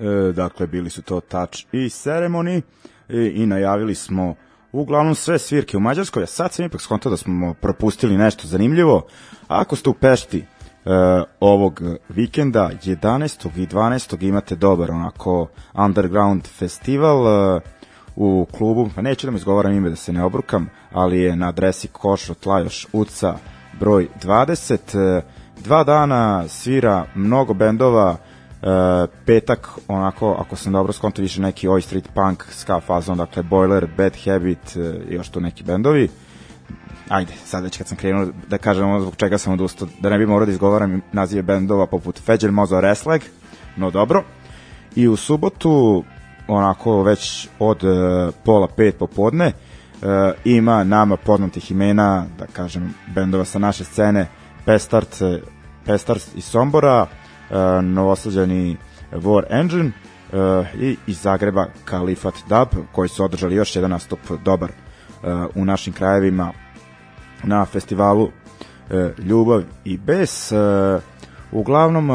E, 0.00 0.32
dakle, 0.32 0.66
bili 0.66 0.90
su 0.90 1.02
to 1.02 1.20
Touch 1.20 1.64
i 1.72 1.88
Ceremony 1.88 2.62
i, 3.08 3.16
i 3.16 3.46
najavili 3.46 3.94
smo 3.94 4.34
uglavnom 4.72 5.14
sve 5.14 5.38
svirke 5.38 5.76
u 5.76 5.80
Mađarskoj, 5.80 6.22
a 6.22 6.26
sad 6.26 6.52
sam 6.52 6.64
ipak 6.64 6.80
skontao 6.80 7.10
da 7.10 7.16
smo 7.16 7.54
propustili 7.54 8.18
nešto 8.18 8.48
zanimljivo. 8.48 9.06
Ako 9.48 9.76
ste 9.76 9.90
u 9.90 9.94
Pešti 9.94 10.38
e, 10.38 10.44
ovog 11.40 11.82
vikenda, 12.08 12.70
11. 12.84 13.48
i 13.56 13.66
12. 13.66 14.28
imate 14.28 14.56
dobar 14.56 14.90
onako 14.90 15.48
underground 15.74 16.46
festival 16.46 17.26
e, 17.26 17.60
u 18.16 18.46
klubu, 18.52 18.90
pa 18.94 19.02
neću 19.02 19.26
da 19.26 19.30
mi 19.30 19.36
izgovaram 19.36 19.72
ime 19.72 19.90
da 19.90 19.96
se 19.96 20.12
ne 20.12 20.24
obrukam, 20.24 20.70
ali 20.92 21.20
je 21.20 21.36
na 21.36 21.48
adresi 21.48 21.88
Košo 21.88 22.34
Tlajoš 22.34 22.86
Uca 22.92 23.34
broj 23.80 24.08
20. 24.22 25.18
E, 25.18 25.22
dva 25.64 25.84
dana 25.84 26.48
svira 26.48 27.04
mnogo 27.14 27.54
bendova, 27.54 28.16
e, 28.62 29.06
petak, 29.26 29.68
onako, 29.88 30.36
ako 30.38 30.56
sam 30.56 30.72
dobro 30.72 30.92
skonto, 30.92 31.22
više 31.22 31.40
neki 31.40 31.68
Oi 31.68 31.82
Street 31.82 32.08
Punk, 32.14 32.44
ska 32.50 32.80
fazon, 32.80 33.18
dakle 33.18 33.42
Boiler, 33.42 33.88
Bad 33.96 34.12
Habit 34.24 34.76
e, 34.76 34.80
i 35.08 35.14
još 35.14 35.28
tu 35.28 35.40
neki 35.40 35.64
bendovi. 35.64 36.08
Ajde, 37.08 37.32
sad 37.44 37.64
već 37.64 37.78
kad 37.78 37.88
sam 37.88 37.96
krenuo 37.96 38.26
da 38.48 38.58
kažem 38.58 38.88
ono 38.88 39.00
zbog 39.00 39.16
čega 39.16 39.38
sam 39.38 39.52
odustao, 39.52 39.88
da 40.00 40.10
ne 40.10 40.18
bi 40.18 40.26
morao 40.26 40.46
da 40.46 40.52
izgovaram 40.52 41.00
nazive 41.12 41.42
bendova 41.42 41.86
poput 41.86 42.20
Feđel 42.20 42.52
Mozo 42.52 42.80
Resleg, 42.80 43.22
no 43.76 43.90
dobro. 43.90 44.24
I 44.96 45.08
u 45.08 45.16
subotu, 45.16 46.04
onako 46.48 47.02
već 47.02 47.48
od 47.58 47.84
e, 47.84 48.30
pola 48.44 48.68
pet 48.76 48.98
popodne, 48.98 49.46
e, 49.46 49.52
ima 50.44 50.84
nama 50.84 51.16
poznatih 51.16 51.70
imena, 51.70 52.26
da 52.38 52.46
kažem, 52.46 52.94
bendova 53.14 53.44
sa 53.44 53.58
naše 53.58 53.84
scene, 53.84 54.26
Pestart, 54.64 55.22
Pestart 55.84 56.22
iz 56.36 56.44
Sombora, 56.44 57.06
e, 57.50 57.82
novosađani 57.82 58.76
War 59.12 59.44
Engine 59.50 59.90
e, 59.90 60.64
i 60.80 60.96
iz 61.06 61.20
Zagreba 61.20 61.66
Kalifat 61.84 62.34
Dub, 62.48 62.84
koji 62.92 63.08
su 63.08 63.24
održali 63.24 63.54
još 63.54 63.76
jedan 63.76 63.90
nastup 63.90 64.18
dobar 64.44 64.70
e, 64.70 64.74
u 65.54 65.64
našim 65.64 65.92
krajevima 65.92 66.52
na 67.44 67.64
festivalu 67.64 68.30
Ljubav 69.18 69.62
i 69.84 69.98
bes. 69.98 70.52
Uglavnom, 71.52 72.08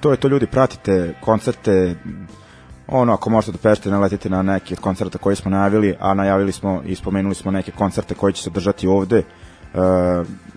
to 0.00 0.10
je 0.10 0.16
to 0.16 0.28
ljudi, 0.28 0.46
pratite 0.46 1.14
koncerte, 1.20 1.94
ono, 2.86 3.12
ako 3.12 3.30
možete 3.30 3.52
da 3.52 3.58
pešete, 3.58 3.90
naletite 3.90 4.30
na 4.30 4.42
neki 4.42 4.74
od 4.74 4.80
koncerta 4.80 5.18
koji 5.18 5.36
smo 5.36 5.50
najavili, 5.50 5.96
a 6.00 6.14
najavili 6.14 6.52
smo 6.52 6.82
i 6.86 6.94
spomenuli 6.94 7.34
smo 7.34 7.50
neke 7.50 7.70
koncerte 7.70 8.14
koji 8.14 8.32
će 8.32 8.42
se 8.42 8.50
održati 8.50 8.86
ovde 8.86 9.22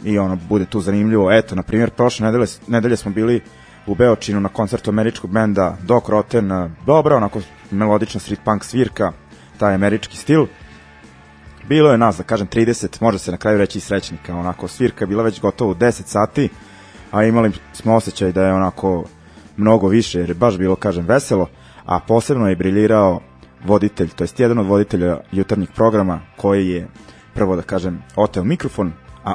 i 0.03 0.17
ono, 0.17 0.37
bude 0.49 0.65
tu 0.65 0.81
zanimljivo. 0.81 1.31
Eto, 1.31 1.55
na 1.55 1.63
primjer, 1.63 1.89
prošle 1.89 2.25
nedelje, 2.25 2.47
nedelje 2.67 2.97
smo 2.97 3.11
bili 3.11 3.41
u 3.87 3.95
Beočinu 3.95 4.39
na 4.39 4.49
koncertu 4.49 4.89
američkog 4.89 5.31
benda 5.31 5.77
Doc 5.83 6.09
Rotten, 6.09 6.51
e, 6.51 6.69
dobra, 6.85 7.15
onako 7.15 7.41
melodična 7.71 8.19
street 8.19 8.39
punk 8.45 8.63
svirka, 8.63 9.11
taj 9.57 9.73
američki 9.73 10.17
stil. 10.17 10.45
Bilo 11.69 11.91
je 11.91 11.97
nas, 11.97 12.17
da 12.17 12.23
kažem, 12.23 12.47
30, 12.47 13.01
može 13.01 13.19
se 13.19 13.31
na 13.31 13.37
kraju 13.37 13.57
reći 13.57 13.77
i 13.77 13.81
srećnika, 13.81 14.35
onako, 14.35 14.67
svirka 14.67 15.05
bila 15.05 15.23
već 15.23 15.41
gotovo 15.41 15.71
u 15.71 15.75
10 15.75 15.91
sati, 16.05 16.49
a 17.11 17.23
imali 17.23 17.51
smo 17.73 17.95
osjećaj 17.95 18.31
da 18.31 18.45
je 18.45 18.53
onako 18.53 19.05
mnogo 19.57 19.87
više, 19.87 20.19
jer 20.19 20.29
je 20.29 20.35
baš 20.35 20.57
bilo, 20.57 20.75
kažem, 20.75 21.05
veselo, 21.05 21.47
a 21.85 21.99
posebno 21.99 22.49
je 22.49 22.55
briljirao 22.55 23.21
voditelj, 23.65 24.09
to 24.09 24.23
jest 24.23 24.39
jedan 24.39 24.57
od 24.57 24.65
voditelja 24.65 25.17
jutarnjih 25.31 25.69
programa, 25.75 26.19
koji 26.37 26.69
je, 26.69 26.87
prvo 27.33 27.55
da 27.55 27.61
kažem, 27.61 28.03
oteo 28.15 28.43
mikrofon, 28.43 28.93
a 29.23 29.33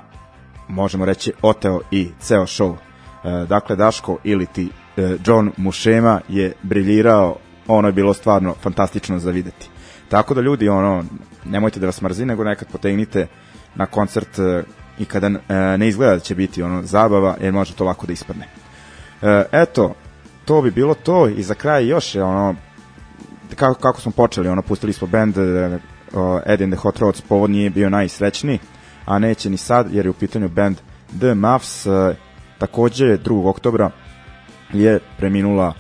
možemo 0.69 1.05
reći 1.05 1.33
oteo 1.43 1.81
i 1.91 2.09
ceo 2.21 2.43
show. 2.43 2.90
E, 3.25 3.47
dakle, 3.49 3.77
Daško 3.77 4.19
ili 4.25 4.47
ti 4.47 4.69
e, 4.97 5.17
John 5.27 5.53
Mušema 5.57 6.21
je 6.29 6.53
briljirao, 6.63 7.37
ono 7.67 7.89
je 7.89 7.93
bilo 7.93 8.15
stvarno 8.15 8.55
fantastično 8.63 9.19
za 9.19 9.31
videti. 9.31 9.69
Tako 10.09 10.35
da 10.35 10.41
ljudi, 10.41 10.69
ono, 10.69 11.05
nemojte 11.45 11.81
da 11.81 11.87
vas 11.87 12.03
mrzi, 12.03 12.25
nego 12.25 12.45
nekad 12.45 12.69
potegnite 12.73 13.27
na 13.75 13.87
koncert 13.87 14.39
e, 14.39 14.63
i 14.99 15.05
kada 15.05 15.29
ne 15.77 15.89
izgleda 15.89 16.13
da 16.13 16.21
će 16.21 16.35
biti 16.35 16.63
ono 16.63 16.83
zabava, 16.83 17.37
jer 17.41 17.53
može 17.53 17.75
to 17.75 17.85
lako 17.85 18.07
da 18.07 18.13
ispadne. 18.13 18.49
Eto, 19.53 19.95
to 20.45 20.63
bi 20.63 20.71
bilo 20.71 20.95
to 20.95 21.29
i 21.29 21.43
za 21.43 21.55
kraj 21.55 21.87
još 21.87 22.15
je 22.15 22.23
ono 22.23 22.55
kako, 23.57 23.81
kako 23.81 24.01
smo 24.01 24.13
počeli, 24.13 24.49
ono 24.49 24.63
pustili 24.63 24.93
smo 24.93 25.07
band 25.07 25.39
Ed 26.47 26.63
and 26.63 26.73
the 26.73 26.81
Hot 26.81 26.99
Rods, 26.99 27.21
povod 27.21 27.51
nije 27.51 27.71
bio 27.71 27.91
najsrećniji, 27.91 28.59
a 29.07 29.19
neće 29.19 29.51
ni 29.51 29.57
sad 29.57 29.95
jer 29.95 30.07
je 30.07 30.11
u 30.11 30.15
pitanju 30.15 30.49
band 30.49 30.77
The 31.19 31.35
Muffs, 31.35 31.87
takođe 32.61 33.19
2. 33.19 33.49
oktobra 33.49 33.91
je 34.73 35.01
preminula 35.19 35.69
uh, 35.69 35.75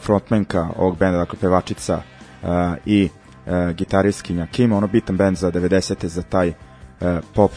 frontmenka 0.00 0.68
ovog 0.76 0.98
benda, 0.98 1.18
dakle 1.18 1.38
pevačica 1.40 1.96
uh, 2.42 2.48
i 2.86 3.08
uh, 3.46 3.76
gitaristkinja 3.76 4.46
Kim, 4.46 4.72
ono 4.72 4.86
bitan 4.86 5.16
band 5.16 5.36
za 5.36 5.52
90. 5.52 6.06
za 6.06 6.22
taj 6.22 6.48
uh, 6.48 6.54
pop 7.34 7.50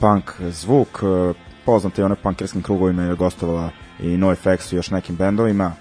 punk 0.00 0.30
zvuk, 0.40 1.02
uh, 1.02 1.36
poznate 1.64 2.02
i 2.02 2.04
ono 2.04 2.16
punkerskim 2.22 2.62
krugovima 2.62 3.02
je 3.02 3.14
gostovala 3.14 3.70
i 4.00 4.16
NoFX 4.16 4.72
i 4.72 4.76
još 4.76 4.90
nekim 4.90 5.16
bendovima, 5.16 5.72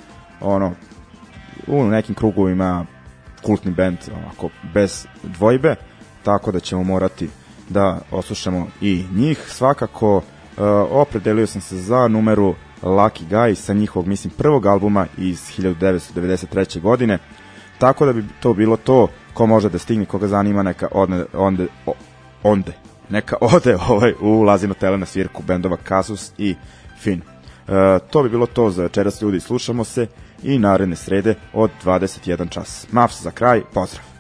ono, 0.42 0.74
u 1.68 1.84
nekim 1.84 2.16
krugovima 2.16 2.86
kultni 3.44 3.72
band, 3.72 3.98
onako, 4.16 4.50
bez 4.74 5.08
dvojbe, 5.24 5.76
tako 6.24 6.52
da 6.52 6.60
ćemo 6.60 6.84
morati 6.84 7.30
da 7.70 8.00
oslušamo 8.12 8.68
i 8.82 9.06
njih. 9.14 9.46
Svakako, 9.48 10.18
uh, 10.18 10.24
opredelio 10.92 11.48
sam 11.48 11.62
se 11.62 11.78
za 11.78 12.08
numeru 12.08 12.56
Lucky 12.82 13.24
Guy 13.30 13.56
sa 13.56 13.74
njihovog, 13.74 14.08
mislim, 14.08 14.34
prvog 14.38 14.66
albuma 14.66 15.08
iz 15.18 15.40
1993. 15.58 16.82
godine, 16.82 17.18
tako 17.78 18.06
da 18.06 18.14
bi 18.14 18.24
to 18.40 18.54
bilo 18.54 18.78
to, 18.78 19.08
ko 19.34 19.46
može 19.46 19.70
da 19.70 19.78
stigne, 19.78 20.06
koga 20.06 20.28
zanima, 20.28 20.64
neka 20.64 20.88
odne, 20.92 21.26
onde, 21.34 21.68
o, 21.86 21.94
onde, 22.44 22.72
neka 23.10 23.36
ode 23.56 23.78
ovaj, 23.90 24.14
u 24.22 24.42
Lazino 24.42 24.74
tele 24.74 24.98
na 24.98 25.06
svirku 25.06 25.44
bendova 25.44 25.78
Kasus 25.78 26.32
i 26.38 26.56
Fin. 27.00 27.22
E, 27.22 28.00
to 28.10 28.24
bi 28.24 28.30
bilo 28.30 28.46
to 28.46 28.70
za 28.70 28.84
večeras 28.84 29.22
ljudi, 29.22 29.40
slušamo 29.40 29.84
se 29.84 30.08
i 30.44 30.60
naredne 30.60 30.96
srede 30.96 31.36
od 31.54 31.72
21 31.84 32.50
čas. 32.50 32.88
Mavs 32.92 33.22
za 33.22 33.32
kraj, 33.32 33.62
pozdrav! 33.74 34.11